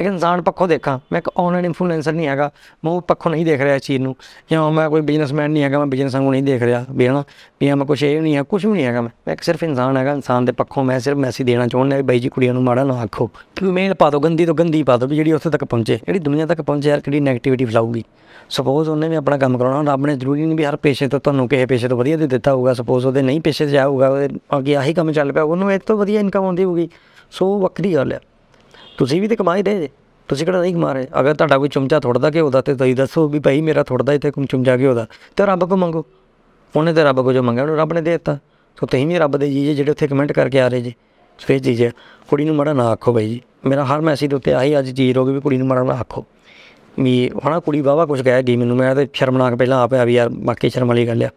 ਇੱਕ 0.00 0.06
ਇਨਸਾਨ 0.06 0.42
ਪੱਖੋਂ 0.42 0.66
ਦੇਖਾਂ, 0.68 0.98
ਮੈਂ 1.12 1.18
ਇੱਕ 1.18 1.30
ਆਨਲਾਈਨ 1.38 1.64
ਇਨਫਲੂਐਂਸਰ 1.64 2.12
ਨਹੀਂ 2.12 2.26
ਹੈਗਾ, 2.26 2.50
ਮੈਂ 2.84 2.92
ਉਹ 2.92 3.00
ਪੱਖੋਂ 3.00 3.30
ਨਹੀਂ 3.30 3.44
ਦੇਖ 3.46 3.60
ਰਿਹਾ 3.60 3.74
ਇਸ 3.74 3.82
ਚੀਜ਼ 3.82 4.02
ਨੂੰ, 4.02 4.14
ਜਾਂ 4.50 4.70
ਮੈਂ 4.70 4.88
ਕੋਈ 4.90 5.00
ਬਿਜ਼ਨਸਮੈਨ 5.00 5.50
ਨਹੀਂ 5.50 5.62
ਹੈਗਾ, 5.62 5.78
ਮੈਂ 5.78 5.86
ਬਿਜ਼ਨਸ 5.86 6.14
ਨੂੰ 6.14 6.30
ਨਹੀਂ 6.30 6.42
ਦੇਖ 6.42 6.62
ਰਿਹਾ, 6.62 6.84
ਵੀ 6.90 7.08
ਹਨਾ, 7.08 7.24
ਵੀ 7.60 7.68
ਹਾਂ 7.68 7.76
ਮੈਂ 7.76 7.86
ਕੁਛ 7.86 8.02
ਇਹ 8.02 8.20
ਨਹੀਂ 8.22 8.36
ਹੈ, 8.36 8.42
ਕੁਛ 8.42 8.66
ਵੀ 8.66 8.72
ਨਹੀਂ 8.72 8.84
ਹੈਗਾ 8.84 9.00
ਮੈਂ 9.00 9.10
ਮੈਂ 9.26 9.32
ਇੱਕ 9.32 9.42
ਸਿਰਫ 9.42 9.62
ਇਨਸਾਨ 9.62 9.96
ਹੈਗਾ, 9.96 10.12
ਇਨਸਾਨ 10.12 10.44
ਦੇ 10.44 10.52
ਪੱਖੋਂ 10.52 10.84
ਮੈਂ 10.84 10.98
ਸਿਰਫ 11.00 11.16
ਮੈਸੇਜ 11.16 11.46
ਦੇਣਾ 11.46 11.66
ਚਾਹੁੰਦਾ 11.66 11.96
ਵੀ 11.96 12.02
ਬਾਈ 12.02 12.18
ਜੀ 12.18 12.28
ਕੁੜੀਆਂ 12.28 12.54
ਨੂੰ 12.54 12.62
ਮਾੜਾ 12.62 12.84
ਨਾ 12.84 13.00
ਆਖੋ 13.00 13.26
ਕਿ 13.56 13.64
ਮੇਲ 13.64 13.94
ਪਾ 13.94 14.10
ਦਿਓ, 14.10 14.20
ਗੰਦੀ 14.20 14.46
ਤੋਂ 14.46 14.54
ਗੰਦੀ 14.54 14.82
ਪਾ 14.82 14.96
ਦਿਓ 14.96 15.08
ਵੀ 15.08 15.16
ਜਿਹੜੀ 15.16 15.32
ਉੱਥੇ 15.32 15.50
ਤੱਕ 15.50 15.64
ਪਹੁੰਚੇ, 15.64 15.96
ਜਿਹੜੀ 15.96 16.18
ਦੁਨੀਆ 16.18 16.46
ਤੱਕ 16.46 16.62
ਪਹੁੰਚੇ 16.62 16.88
ਯਾਰ 16.88 17.00
ਕਿਹੜੀ 17.00 17.20
ਨੈਗੇਟਿਵਿਟੀ 17.20 17.64
ਫੈਲਾਊਗੀ। 17.64 18.04
ਸਪੋਜ਼ 18.50 18.88
ਉਹਨੇ 18.88 19.08
ਵੀ 19.08 19.16
ਆਪਣਾ 19.16 19.36
ਕੰਮ 19.38 19.58
ਕਰਾਉਣਾ, 19.58 19.92
ਰੱਬ 19.92 20.06
ਨੇ 20.06 20.16
ਜ਼ਰੂਰੀ 20.16 20.46
ਨਹੀਂ 20.46 20.56
ਵੀ 20.56 20.64
ਹਰ 20.64 20.76
ਪੇਸ਼ੇ 20.76 21.08
ਤੋਂ 21.08 21.20
ਤੁਹਾਨੂੰ 21.20 21.48
ਕਿਸੇ 21.48 21.66
ਪੇਸ਼ੇ 21.66 21.88
ਤੋਂ 21.88 21.96
ਵਧੀਆ 21.98 22.16
ਦੇ 22.16 22.26
ਦਿੱਤਾ 22.26 22.54
ਹੋਊਗਾ 22.54 22.74
ਸਪੋਜ਼ 22.74 23.06
ਉਹਦੇ 23.06 23.22
ਨਹੀਂ 23.22 23.40
ਪੇਸ਼ੇ 23.40 23.66
'ਚ 23.66 23.70
ਜਾਊਗਾ 23.70 24.08
ਉਹਦੇ 24.08 24.28
ਅੱਗੇ 24.58 24.76
ਆਹੀ 24.76 24.94
ਕੰਮ 24.94 25.12
ਚੱਲ 25.12 25.32
ਪਿਆ, 25.32 25.42
ਉਹਨੂੰ 25.42 25.72
ਇਹ 25.72 25.78
ਤੋਂ 25.78 25.96
ਵਧੀਆ 25.96 26.20
ਇਨਕਮ 26.20 26.44
ਆਉਂਦੀ 26.44 26.64
ਹੋਊਗੀ। 26.64 26.88
ਸੋ 27.30 27.58
ਵੱਖਰੀ 27.60 27.94
ਗੱਲ 27.94 28.12
ਆ। 28.12 28.18
ਤੁਸੀਂ 28.98 29.20
ਵੀ 29.20 29.28
ਤੇ 29.28 29.36
ਕਮਾਈ 29.36 29.62
ਰਹੇ 29.62 29.78
ਜੇ। 29.78 29.88
ਤੁਸੀਂ 30.28 30.46
ਕਿਹੜਾ 30.46 30.60
ਨਹੀਂ 30.60 30.74
ਕਮਾ 30.74 30.92
ਰਹੇ। 30.92 31.06
ਅਗਰ 31.20 31.34
ਤੁਹਾਡਾ 31.34 31.58
ਕੋਈ 31.58 31.68
ਚਮਚਾ 31.68 32.00
ਥੋੜਦਾ 32.00 32.30
ਘਿਓ 32.30 32.50
ਦਾ 32.50 32.60
ਤੇ 32.60 32.74
ਤੁਸੀਂ 32.74 32.94
ਦੱਸੋ 32.94 33.28
ਵੀ 33.28 33.38
ਭਾਈ 33.38 33.60
ਮੇਰਾ 33.60 33.82
ਥੋੜਦਾ 33.82 34.12
ਇੱਥੇ 34.12 34.30
ਕੋਈ 34.30 34.46
ਚਮਚਾ 34.46 34.76
ਘਿਓ 34.76 34.94
ਦਾ। 34.94 35.06
ਤੇ 35.36 35.46
ਰੱਬ 35.46 35.68
ਕੋ 35.68 35.76
ਮੰਗੋ। 35.76 36.04
ਉਹਨੇ 36.76 36.92
ਤੇ 36.92 37.04
ਰੱਬ 37.04 37.22
ਕੋ 37.22 37.32
ਜੋ 37.32 37.42
ਮੰਗਿਆ, 37.42 37.62
ਉਹਨੂੰ 37.62 37.76
ਰੱਬ 37.76 37.92
ਨੇ 37.92 38.00
ਦੇ 38.00 38.10
ਦਿੱਤਾ। 38.10 38.38
ਸੋ 38.80 38.86
ਤੁਸੀਂ 38.86 39.06
ਵੀ 39.06 39.18
ਰੱਬ 39.18 39.36
ਦੇ 39.36 39.50
ਜੀ 39.50 39.64
ਜੇ 39.64 39.74
ਜਿਹੜੇ 39.74 39.90
ਉੱਥੇ 39.90 40.08
ਕਮੈਂਟ 40.08 40.32
ਕਰਕੇ 40.32 40.60
ਆ 40.60 40.68
ਰਹੇ 40.68 40.80
ਜੀ। 40.80 40.94
ਸੋ 41.38 41.54
ਇਹ 41.54 41.60
ਚੀਜ਼ 41.60 41.82
ਹੈ 41.82 41.92
ਕੁੜੀ 42.28 42.44
ਨੂੰ 42.44 42.56
ਮਾੜਾ 42.56 42.72
ਨਾ 42.72 42.88
ਆਖੋ 42.88 43.12
ਬਾਈ 43.12 43.28
ਜੀ। 43.28 43.40
ਮੇਰਾ 43.64 43.84
ਹਰ 43.84 44.00
ਮੈਸੇਜ 44.00 44.30
ਦੇ 44.30 44.36
ਉੱਤੇ 44.36 44.52
ਆਹੀ 44.52 44.78
ਅੱਜ 44.78 44.96
ਚੀਜ਼ 44.96 45.14
ਰਹੂਗੀ 45.14 45.32
ਵੀ 45.32 45.40
ਕੁੜੀ 45.40 45.56
ਨੂੰ 45.56 45.66
ਮਾੜਾ 45.66 45.82
ਨਾ 45.82 45.92
ਆਖੋ। 45.92 46.24
ਵੀ 47.00 47.30
ਹਣਾ 47.48 47.60
ਕੁੜੀ 47.60 47.80
ਵਾਵਾ 47.80 48.06
ਕੁਝ 48.06 48.22
ਕਹਿ 48.22 48.42
ਗਈ 48.42 48.56
ਮੈਨੂੰ। 48.56 48.76
ਮੈਂ 48.76 48.96
ਤੇ 48.96 49.08
ਸ਼ਰਮਨਾਕ 49.12 49.54
ਪਹਿਲਾਂ 49.54 49.82
ਆਪਿਆ 49.82 50.04
ਵੀ 50.04 50.14
ਯਾਰ 50.14 50.28
ਬਾਕੀ 50.28 50.70
ਸ਼ਰਮ 50.70 50.88
ਵਾਲੀ 50.88 51.06
ਗੱਲ 51.06 51.22
ਆ। 51.24 51.28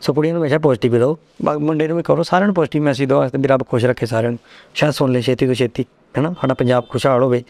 ਸੋ 0.00 0.12
ਕੁੜੀਆਂ 0.12 0.34
ਨੂੰ 0.34 0.42
ਹਮੇਸ਼ਾ 0.42 0.58
ਪੋਜ਼ਿਟਿਵ 0.58 0.92
ਦਿਓ 0.92 1.18
ਬਾ- 1.42 1.58
ਮੁੰਡੇ 1.58 1.88
ਨੂੰ 1.88 1.96
ਵੀ 1.96 2.02
ਕਰੋ। 2.02 2.22
ਸਾਰਿਆਂ 2.22 2.46
ਨੂੰ 2.46 2.54
ਪੋਜ਼ਿਟਿਵ 2.54 2.82
ਮੈਸੇਜ 2.82 3.08
ਦਿਓ। 3.08 3.28
ਤੇ 3.28 3.38
ਵੀ 3.38 3.48
ਰੱਬ 3.48 3.60
ਖੁਸ਼ 3.68 3.84
ਰੱਖੇ 3.84 4.06
ਸਾਰਿਆਂ 4.06 4.30
ਨੂੰ। 4.30 4.38
ਸ਼ਾਇਦ 4.74 4.92
ਸੁਣ 4.92 5.12
ਲੈ 5.12 5.20
ਛੇਤੀ 5.20 5.46
ਤੋਂ 5.46 5.54
ਛੇਤੀ। 5.54 5.86
ਹੈਨਾ 6.18 6.34
ਸਾਡਾ 6.40 6.54
ਪੰਜਾਬ 6.54 6.84
ਖੁਸ਼ਹਾਲ 6.88 7.22
ਹੋਵੇ। 7.22 7.42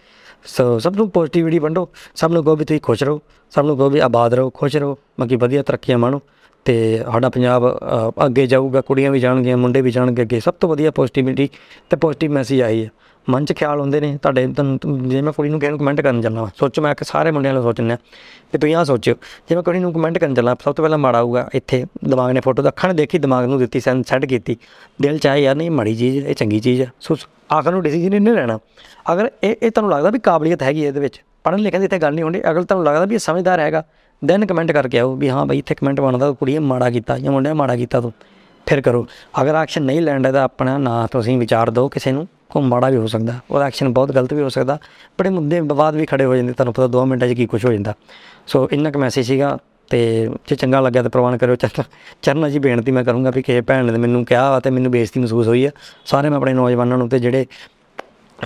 ਸੋ 0.45 0.79
ਸਭ 0.79 0.97
ਨੂੰ 0.97 1.11
ਪੋਜ਼ਿਟਿਵਿਟੀ 1.11 1.59
ਵੰਡੋ। 1.59 1.89
ਸਭ 2.15 2.33
ਨੂੰ 2.33 2.45
ਕਹੋ 2.45 2.57
ਵੀ 2.57 2.65
ਤੁਸੀਂ 2.65 2.81
ਖੁਸ਼ 2.81 3.03
ਰਹੋ। 3.03 3.21
ਸਭ 3.51 3.67
ਨੂੰ 3.67 3.77
ਕਹੋ 3.77 3.91
ਵੀ 3.91 3.99
ਆਬਾਦ 3.99 4.35
ਰਹੋ 4.35 4.51
ਖੁਸ਼ 4.51 4.77
ਰਹੋ। 4.77 4.99
ਬਾਕੀ 5.21 5.37
ਵਧੀਆ 5.37 5.63
ਤਰੱਕੀਆਂ 5.63 5.99
ਮਾਣੋ। 5.99 6.21
ਤੇ 6.65 7.03
ਸਾਡਾ 7.13 7.29
ਪੰਜਾਬ 7.29 7.79
ਅ, 7.79 8.27
ਅੱਗੇ 8.27 8.47
ਜਾਊਗਾ 8.47 8.81
ਕੁੜੀਆਂ 8.81 9.11
ਵੀ 9.11 9.21
ਜਾਣਗੀਆਂ 9.21 9.57
ਮੁੰਡੇ 9.57 9.81
ਵੀ 9.81 9.91
ਜਾਣਗੇ 9.91 10.23
ਅੱਗੇ। 10.23 10.41
ਸਭ 10.41 10.55
ਤੋਂ 10.55 10.69
ਵਧੀਆ 10.69 10.91
ਪੋਜ਼ਿਟਿਵਿਟੀ 10.91 11.49
ਤੇ 11.91 11.97
ਪੋਜ਼ਿਟਿਵ 11.97 12.33
ਮੈਸੇਜ 12.33 12.63
ਆਈ 12.63 12.85
ਹੈ। 12.85 12.91
ਮਨ 13.31 13.45
'ਚ 13.45 13.53
ਖਿਆਲ 13.53 13.81
ਹੁੰਦੇ 13.81 14.01
ਨੇ 14.01 14.19
ਤੁਹਾਡੇ 14.23 14.47
ਤੁਹਾਨੂੰ 14.47 14.79
ਤੁਹਾਨੂੰ- 14.79 15.09
ਜੇ 15.09 15.23
ਮੈਂ 15.23 15.33
ਕੁੜੀ 15.33 15.49
ਨੂੰ 15.49 15.61
ਕਿਸੇ 15.61 15.71
ਨੂੰ 15.71 15.79
ਕਮੈਂਟ 15.79 16.01
ਕਰਨ 16.01 16.21
ਚੱਲਣਾ 16.21 16.43
ਵਾ, 16.43 16.51
ਸੋਚੋ 16.57 16.83
ਮੈਂ 16.83 16.95
ਕਿ 16.95 17.05
ਸਾਰੇ 17.05 17.31
ਮੁੰਡਿਆਂ 17.31 17.55
ਨੂੰ 17.55 17.63
ਸੋਚਣਾ 17.63 17.97
ਕਿ 18.53 18.59
ਤੁਸੀਂ 18.59 18.75
ਆਹ 18.75 18.85
ਸੋਚਿਓ 18.85 19.15
ਜੇ 19.49 19.55
ਮੈਂ 19.55 19.63
ਕੁੜੀ 19.63 19.79
ਨੂੰ 19.79 19.93
ਕਮੈਂਟ 19.93 20.19
ਕਰਨ 20.19 20.35
ਚੱਲਾਂ 20.35 20.55
ਸਭ 20.55 20.75
ਤੋਂ 20.75 20.85
ਪਹਿਲਾਂ 20.85 20.99
ਮਾੜਾ 20.99 21.19
ਆਊਗਾ 21.19 21.49
ਇੱਥੇ 21.55 21.87
ਦਿਮਾਗ 22.05 22.33
ਨੇ 22.33 22.41
ਫੋਟੋ 22.41 22.63
ਤਾਂ 22.63 22.71
ਅੱਖਾਂ 22.71 22.91
ਨੇ 22.91 22.95
ਦੇਖੀ 22.95 23.19
ਦਿਮਾਗ 23.19 23.45
ਨੂੰ 23.45 23.59
ਦਿੱਤੀ 23.59 23.81
ਸੈਂਡ 23.81 24.05
ਸੈੱਟ 24.05 24.25
ਕੀਤੀ। 24.25 24.57
ਦਿਲ 25.03 25.19
ਚ 25.19 25.27
ਆਇਆ 25.27 25.37
ਯਾਰ 25.37 25.55
ਨਹੀਂ 25.55 25.71
ਮਾੜੀ 25.71 25.97
ਚੀਜ਼ 25.97 26.27
ਇਹ 26.27 26.35
ਚੰਗੀ 26.35 26.61
ਚੀਜ਼ 26.61 26.83
ਆ। 26.83 26.87
ਸੋ 27.01 27.17
ਆਖਰ 27.53 27.71
ਨੂੰ 27.71 27.83
ਡਿਸੀਜਨ 27.83 28.23
ਨਹੀਂ 28.23 28.35
ਲੈਣਾ। 28.35 28.59
ਅਗਰ 29.13 29.31
ਇਹ 29.45 29.57
ਇਹ 29.63 29.71
ਤੁਹਾਨੂੰ 29.71 29.91
ਲੱਗਦਾ 29.91 30.11
ਵੀ 30.11 30.19
ਕਾਬਲੀਅਤ 30.19 30.63
ਹੈਗੀ 30.63 30.83
ਹੈ 30.83 30.89
ਇਹਦੇ 30.89 31.01
ਵਿੱਚ 31.01 31.23
ਪੜ੍ਹਨ 31.45 31.61
ਲਿਖਣ 31.61 31.79
ਦੀ 31.79 31.85
ਇੱਥੇ 31.85 31.99
ਗੱਲ 31.99 32.15
ਨਹੀਂ 32.15 32.25
ਹੁੰਦੀ 32.25 32.41
ਅਗਰ 32.51 32.63
ਤੁਹਾਨੂੰ 32.63 32.87
ਲੱਗਦਾ 32.87 33.05
ਵੀ 33.05 33.15
ਇਹ 33.15 33.19
ਸਮਝਦਾਰ 33.19 33.61
ਹੈਗਾ 33.61 33.85
ਦੈਨ 34.25 34.47
ਕਮੈਂਟ 34.47 34.73
ਕਰਕੇ 34.73 34.99
ਆਓ 34.99 35.15
ਵੀ 35.15 35.29
ਹਾਂ 35.29 35.47
ਬਈ 35.47 35.59
ਇੱਥੇ 35.59 35.75
ਕਮੈਂਟ 35.75 36.01
ਬਣਦਾ 36.01 36.33
ਕੁੜੀਏ 36.33 36.59
ਮਾੜਾ 36.59 36.91
ਕੀਤਾ 36.91 37.19
ਜਾਂ 37.19 37.33
ਮੁੰਡੇ 37.33 37.53
ਮਾੜਾ 37.53 37.77
ਕੀਤਾ 37.77 38.01
ਤੂੰ। 38.01 38.13
ਫਿਰ 38.67 38.81
ਕਰੋ। 38.81 39.07
ਅਗਰ 39.43 39.55
ਐਕਸ਼ਨ 39.55 39.83
ਨਹੀਂ 39.83 40.01
ਲੈਣ 40.01 40.33
ਦਾ 40.33 40.43
ਆਪਣਾ 40.43 40.79
ਨਾ 40.79 41.07
ਤੁਸੀਂ 41.07 41.39
ਵਿਚਾਰ 41.39 41.71
ਦਿਓ 41.71 41.89
ਕਿਸੇ 41.89 42.13
ਨੂੰ। 42.13 42.29
ਕੋ 42.51 42.61
ਮਾੜਾ 42.61 42.89
ਵੀ 42.91 42.97
ਹੋ 42.97 43.07
ਸਕਦਾ, 43.07 43.39
ਉਹਦਾ 43.51 43.67
ਐਕਸ਼ਨ 43.67 43.93
ਬਹੁਤ 43.93 44.13
ਗਲਤ 44.13 44.33
ਵੀ 44.33 44.43
ਹੋ 44.43 44.49
ਸਕਦਾ, 44.49 44.79
ਬੜੇ 45.19 45.31
ਮੁੱਦੇ 45.31 45.61
ਵਿਵਾਦ 45.61 45.97
ਵੀ 45.97 46.07
ਖੜੇ 46.07 46.25
ਹੋ 46.25 46.37
ਜਾਂਦੇ, 46.37 46.53
ਤੁਹਾਨੂੰ 46.53 46.75
ਪਤਾ 46.75 46.87
2 46.89 47.05
ਮਿੰਟਾਂ 47.07 47.29
'ਚ 47.29 47.33
ਕੀ 47.33 47.47
ਕੁਝ 47.47 47.65
ਹੋ 47.65 47.73
ਜਾਂਦਾ। 47.73 47.95
ਸੋ 48.47 48.69
ਇੰਨਾ 48.73 48.91
ਕੁ 48.91 48.99
ਮੈਸੇਜ 48.99 49.27
ਸੀਗਾ 49.27 49.57
ਤੇ 49.91 50.01
ਜੇ 50.49 50.57
ਚੰਗਾ 50.57 50.81
ਲੱਗਿਆ 50.81 51.03
ਤਾਂ 51.03 51.11
ਪ੍ਰਵਾਨ 51.11 51.37
ਕਰਿਓ 51.39 51.57
ਚਰਨ 51.57 51.83
ਚਰਨਾ 52.23 52.49
ਜੀ 52.49 52.59
ਬੇਨਤੀ 52.59 52.93
ਮੈਂ 52.93 53.05
ਕਰੂੰਗਾ 53.05 53.31
ਵੀ 53.31 53.43
ਕਿਸੇ 53.43 53.61
ਭੈਣ 53.61 53.93
ਨੇ 53.93 53.99
ਮੈਨੂੰ 53.99 54.25
ਕਿਹਾ 54.25 54.51
ਵਾ 54.51 54.61
ਤੇ 54.61 54.71
ਮੈਨੂੰ 54.71 54.93
ਬੇਇੱਜ਼ਤੀ 54.93 55.21
ਮਹਿਸੂਸ 55.21 55.47
ਹੋਈ 55.49 55.65
ਆ। 55.65 55.71
ਸਾਰੇ 56.05 56.29
ਮੈਂ 56.29 56.39
ਆਪਣੇ 56.39 56.53
ਨੌਜਵਾਨਾਂ 56.53 56.99
ਨੂੰ 56.99 57.09
ਤੇ 57.09 57.19
ਜਿਹੜੇ 57.19 57.47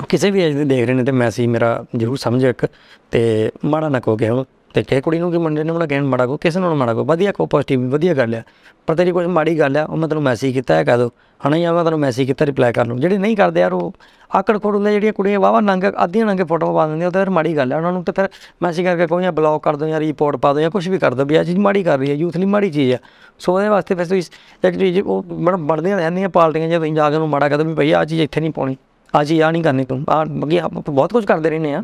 ਕਿਸੇ 0.09 0.31
ਵੀ 0.31 0.43
ਏਜ 0.43 0.57
ਦੇ 0.57 0.65
ਦੇਖ 0.65 0.87
ਰਹੇ 0.87 0.95
ਨੇ 0.95 1.05
ਤੇ 1.05 1.13
ਮੈਸੇਜ 1.13 1.47
ਮੇਰਾ 1.47 1.85
ਜ਼ਰੂਰ 1.97 2.17
ਸਮਝੋ 2.17 2.49
ਇੱਕ, 2.49 2.67
ਤੇ 3.11 3.51
ਮਾੜਾ 3.65 3.89
ਨਾ 3.89 4.01
ਕਹੋ 4.01 4.17
ਕਿਸੇ 4.17 4.31
ਨੂੰ। 4.31 4.47
ਤੇ 4.75 4.83
ਕਿਸੇ 4.83 5.01
ਕੁੜੀ 5.01 5.19
ਨੂੰ 5.19 5.31
ਕਿ 5.33 5.39
ਮੁੰਡੇ 5.39 5.63
ਨੂੰ 5.65 5.79
ਨਾ 5.79 5.87
ਕਹਿਣ, 5.87 6.05
ਮਾੜਾ 6.05 6.27
ਕਹੋ, 6.27 6.37
ਕਿਸੇ 6.37 6.61
ਨੂੰ 6.61 6.69
ਨਾ 6.69 6.75
ਮਾੜਾ 6.75 6.95
ਕਹੋ, 6.95 7.05
ਵਧੀਆ 7.05 7.33
ਕਹੋ 7.33 7.47
ਪੋਜ਼ਿਟਿਵ 7.47 7.89
ਵਧੀਆ 7.91 8.15
ਗੱਲ 8.15 8.35
ਆ। 8.35 8.43
ਪਰ 8.87 8.95
ਤੇਰੀ 8.95 9.13
ਕੋਈ 9.13 9.27
ਮਾੜੀ 9.27 9.59
ਗੱਲ 9.59 9.77
ਆ, 9.77 9.85
ਉਹ 9.85 9.97
ਮੈਂ 9.97 10.09
ਤੈਨੂੰ 10.09 10.23
ਮੈਸੇਜ 10.23 10.53
ਕੀਤਾ 10.55 10.75
ਹੈ 10.75 10.85
ਕਹਿ 10.85 10.99
ਦੋ 10.99 11.11
ਹਨਾ 11.41 11.59
ਜਾਂ 11.59 11.73
ਮੈਂ 11.75 11.85
ਤੈਨੂੰ 11.85 11.99
ਮੈਸੇਜ 12.01 12.27
ਕੀਤਾ 12.27 12.47
ਰਿਪਲਾਈ 12.47 12.73
ਕਰ 12.73 12.87
ਲੂੰ 12.87 12.99
ਜਿਹੜੇ 13.01 13.19
ਨਹੀਂ 13.19 13.37
ਕਰਦੇ 13.37 13.61
ਯਾਰ, 13.61 13.73
ਉਹ 13.73 13.93
ਆਕੜ 14.31 14.59
ਖੋੜ 14.63 14.75
ਹੁੰਦੇ 14.75 14.93
ਜਿਹੜੀਆਂ 14.93 15.13
ਕੁੜੀਆਂ 15.13 15.41
ਵਾਵਾ 15.41 15.61
ਨੰਗ, 15.61 15.85
ਅੱਧੀਆਂ 16.05 16.27
ਨੰਗੇ 16.27 16.45
ਫੋਟੋ 16.45 16.73
ਪਾ 16.75 16.87
ਦਿੰਦੀਆਂ, 16.87 17.09
ਉਹ 17.09 17.13
ਤਾਂ 17.13 17.21
ਫਿਰ 17.21 17.31
ਮਾੜੀ 17.31 17.57
ਗੱਲ 17.57 17.73
ਆ, 17.73 17.77
ਉਹਨਾਂ 17.77 17.93
ਨੂੰ 17.93 18.03
ਤਾਂ 18.05 18.15
ਫਿਰ 18.15 18.29
ਮੈਸੇਜ 18.63 18.87
ਕਰਕੇ 18.87 19.07
ਕੋਈ 19.07 19.23
ਜਾਂ 19.23 19.33
ਬਲੌਕ 19.33 19.63
ਕਰ 19.63 19.77
ਦੋ 19.77 19.89
ਜਾਂ 19.89 20.01
ਰਿਪੋਰਟ 20.01 20.37
ਪਾ 20.37 20.53
ਦੋ 20.53 20.61
ਜਾਂ 20.61 20.71
ਕੁਝ 20.71 20.89
ਵੀ 20.89 20.99
ਕਰ 20.99 21.15
ਦੋ, 21.15 21.25
ਵੀ 21.25 21.37
ਆ 21.37 21.45
ਚੀਜ਼ 21.45 21.59
ਮਾੜੀ 21.59 21.83
ਕਰ 21.83 21.99
ਰਹੀ 21.99 22.11
ਹੈ 22.11 22.15
ਯੂਥ 22.15 22.37
ਲਈ 22.37 22.47
ਮਾੜੀ 22.47 22.71
ਚੀਜ਼ 22.71 22.95
ਆ। 22.95 22.99
ਸੋ 23.39 23.55
ਉਹਦੇ 23.55 23.69
ਵਾਸਤੇ 23.69 23.95
ਫਿਰ 23.95 24.07
ਤੁਸੀਂ 24.07 24.23
ਇੱਕ 24.69 24.79
ਚੀਜ਼, 24.79 25.01
ਉਹ 25.01 25.23
ਬਣ 25.23 25.57
ਬਣਦੀਆਂ 25.57 25.97
ਰਹਿੰਦੀਆਂ 25.97 26.29
ਪਾਰਟੀਆਂ 26.29 26.69
ਜੇ 26.69 26.79
ਤੁਸੀਂ 26.79 26.93
ਜਾ 26.95 27.09
ਕੇ 27.11 27.17
ਉਹਨੂੰ 27.17 27.29
ਮਾੜਾ 27.29 27.49
ਕਹਿੰਦੇ 27.49 27.65
ਵੀ 27.65 27.75
ਭਈ 27.75 27.93
ਆ 27.93 28.05
ਚੀਜ਼ 28.05 28.23
ਇੱਥੇ 28.23 28.41
ਨਹੀਂ 28.41 28.53
ਪਾਉਣੀ 28.53 28.77
ਆ 29.15 29.25
ਚੀਜ਼ 29.25 29.43
ਆ 29.43 29.51
ਨਹੀਂ 29.51 29.63
ਕਰਨੀ 29.63 29.85
ਤੂੰ 29.85 30.05
ਆ 30.11 30.23
ਅੱਗੇ 30.23 30.59
ਆਪਾਂ 30.61 30.83
ਬਹੁਤ 30.93 31.13
ਕੁਝ 31.13 31.25
ਕਰਦੇ 31.25 31.51
ਰਹਿੰਦੇ 31.51 31.75
ਆ। 31.75 31.83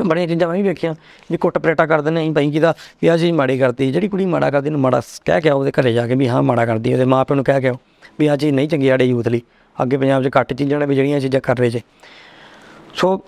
ਬੜੀਆਂ 0.00 0.26
ਚੀਜ਼ਾਂ 0.26 0.48
ਮੈਂ 0.48 0.56
ਵੀ 0.56 0.62
ਵੇਖੀਆਂ 0.62 0.94
ਵੀ 1.30 1.36
ਕੁੱਟ 1.36 1.58
ਪਰੇਟਾ 1.58 1.86
ਕਰਦੇ 1.86 2.10
ਨੇ 2.10 2.20
ਅਸੀਂ 2.20 2.32
ਭਾਈ 2.32 2.50
ਕਿਦਾ 2.50 2.72
ਵੀ 3.02 3.08
ਆ 3.08 3.16
ਚੀਜ਼ 3.16 3.32
ਮਾੜੀ 3.32 3.58
ਕਰਦੀ 3.58 3.90
ਜਿਹੜੀ 3.92 4.08
ਕੁੜੀ 4.08 4.26
ਮਾੜਾ 4.26 4.50
ਕਰਦੀ 4.50 4.70
ਨੂੰ 4.70 4.80
ਮਾੜਾ 4.80 5.00
ਸ- 5.00 5.20
ਕਹਿ 5.24 5.40
ਕੇ 5.40 5.48
ਆਓ 5.48 5.58
ਉਹਦੇ 5.58 5.72
ਘਰੇ 5.72 5.92
ਜਾ 5.92 6.06
ਕੇ 6.06 6.14
ਵੀ 6.14 6.28
ਹਾਂ 6.28 6.42
ਮਾੜਾ 6.42 6.66
ਕਰਦੀ 6.66 6.90
ਹੈ, 6.90 6.94
ਉਹਦੇ 6.94 7.04
ਮਾਂ 7.06 7.24
ਪਿਓ 7.24 7.36
ਨੂੰ 7.36 7.44
ਕਹਿ 7.44 7.60
ਕੇ 7.60 7.68
ਆਓ 7.68 7.76
ਵੀ 8.18 8.26
ਆ 8.26 8.36
ਚੀਜ਼ 8.36 8.54
ਨਹੀਂ 8.54 8.68
ਚੰਗੀ 8.68 8.88
ਸਾਡੇ 8.88 9.04
ਯੂਥ 9.04 9.28
ਲਈ 9.28 9.42
ਅੱਗੇ 9.76 9.96
ਪੰਜਾਬ 9.96 10.22
'ਚ 10.22 10.30
ਘੱਟ 10.38 10.52
ਚੀਜ਼ਾਂ 10.52 10.78
ਨੇ 10.80 10.86
ਵੀ 10.86 10.94
ਜਿਹੜੀਆਂ 10.94 11.20
ਚੀਜ਼ਾਂ 11.20 11.40
ਕਰ 11.40 11.56
ਰਹੇ 11.56 11.70
ਜੇ 11.70 11.80
ਸੋ 12.94 13.20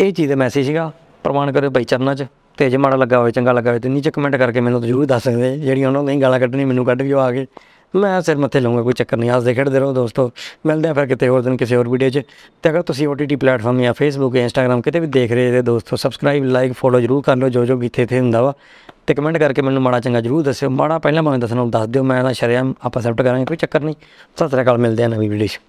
ਇਹ 0.00 0.12
ਚੀਜ਼ 0.12 0.28
ਦਾ 0.30 0.36
ਮੈਸੇਜ 0.36 0.66
ਸੀਗਾ 0.66 0.90
ਪ੍ਰਮਾਣ 1.24 1.52
ਕਰਿਓ 1.52 1.70
ਭਾਈ 1.70 1.84
ਚਰਨਾਂ 1.84 2.14
'ਚ 2.14 2.26
ਤੇ 2.58 2.68
ਜੇ 2.70 2.76
ਮਾੜਾ 2.76 2.96
ਲੱਗਾ 2.96 3.18
ਹੋਵੇ 3.18 3.30
ਚੰਗਾ 3.30 3.52
ਲੱਗਾ 3.52 3.70
ਹੋਵੇ 3.70 3.80
ਤੇ 3.80 3.88
ਨੀਚੇ 3.88 4.10
ਕਮੈਂਟ 4.10 4.36
ਕਰਕੇ 4.36 4.60
ਮੈਨੂੰ 4.60 4.80
ਤਾਂ 4.80 4.88
ਜ਼ਰੂਰ 4.88 5.06
ਦੱਸ 5.06 5.22
ਸਕਦੇ 5.22 5.50
ਜੇ। 5.50 5.64
ਜਿਹੜੀਆਂ 5.64 5.88
ਉਹਨਾਂ 5.88 6.00
ਨੂੰ 6.00 6.06
ਨਹੀਂ 6.06 6.20
ਗਾਲਾਂ 6.20 6.38
ਕੱਢਣੀ 6.40 6.64
ਮੈਨੂੰ 6.64 6.84
ਕੱਢ 6.84 7.02
ਦਿਓ 7.02 7.18
ਆ 7.18 7.30
ਕੇ 7.32 7.46
ਮੈਂ 7.94 8.20
ਸਿਰ 8.20 8.36
ਮੱਥੇ 8.36 8.60
ਲਾਉਂਗਾ, 8.60 8.82
ਕੋਈ 8.82 8.92
ਚੱਕਰ 8.92 9.16
ਨਹੀਂ 9.16 9.30
ਹੱਸਦੇ 9.30 9.54
ਖੇਡਦੇ 9.54 9.78
ਰਹੋ 9.78 9.92
ਦੋਸਤੋ। 9.92 10.30
ਮਿਲਦੇ 10.66 10.88
ਆ 10.88 10.92
ਫਿਰ 10.92 11.06
ਕਿਤੇ 11.06 11.28
ਹੋਰ 11.28 11.42
ਦਿਨ 11.42 11.56
ਕਿਸੇ 11.56 11.76
ਹੋਰ 11.76 11.88
ਵੀਡੀਓ 11.88 12.10
'ਚ। 12.10 12.20
ਤੇ 12.62 12.70
ਅਗਰ 12.70 12.82
ਤੁਸੀਂ 12.82 13.08
OTT 13.08 13.36
ਪਲੇਟਫਾਰਮ 13.36 13.82
ਜਾਂ 13.82 13.92
Facebook 13.92 14.34
ਜਾਂ 14.34 14.48
Instagram 14.48 14.82
ਕਿਤੇ 14.82 15.00
ਵੀ 15.00 15.06
ਦੇਖ 15.06 15.32
ਰਹੇ 15.32 15.50
ਜੇ 15.50 15.62
ਦੋਸਤੋ 15.62 15.96
ਸਬਸਕ੍ਰਾਈਬ 15.96 16.44
ਲਾਈਕ 16.44 16.72
ਫੋਲੋ 16.72 17.00
ਜ਼ਰੂਰ 17.00 17.22
ਕਰ 17.22 17.36
ਲਓ, 17.36 17.48
ਜੋ 17.48 17.64
ਜੋ 17.64 17.76
ਵੀ 17.76 17.86
ਇੱਥੇ 17.86 18.02
ਇੱਥੇ 18.02 18.20
ਹੁੰਦਾ 18.20 18.42
ਵਾ। 18.42 18.54
ਤੇ 19.06 19.14
ਕਮੈਂਟ 19.14 19.38
ਕਰਕੇ 19.38 19.62
ਮੈਨੂੰ 19.62 19.82
ਮਾੜਾ 19.82 20.00
ਚੰਗਾ 20.00 20.20
ਜ਼ਰੂਰ 20.20 20.42
ਦੱਸਿਓ। 20.42 20.70
ਮਾੜਾ 20.70 20.98
ਪਹਿਲਾਂ 20.98 21.22
ਭਾਵੇਂ 21.22 21.38
ਦੱਸਣਾ 21.38 21.64
ਦੱਸ 21.64 21.88
ਦਿਓ, 21.88 22.02
ਮੈਂ 22.02 22.22
ਨਾ 22.22 22.32
ਸ਼ਰਿਆਮ 22.32 22.74
ਆਪਾਂ 22.82 23.02
ਐਕਸੈਪਟ 23.02 23.22
ਕਰਾਂਗੇ, 23.22 23.44
ਕੋਈ 23.44 23.56
ਚੱਕਰ 23.56 23.80
ਨਹੀਂ। 23.80 23.94
ਸਤਿ 24.36 24.48
ਸ੍ਰੀ 24.48 24.62
ਅਕਾਲ, 24.62 24.78
ਮਿਲਦੇ 24.78 25.04
ਆ 25.04 25.08
ਨਵੀਂ 25.08 25.30
ਵੀਡੀਓ 25.30 25.46
'ਚ। 25.46 25.60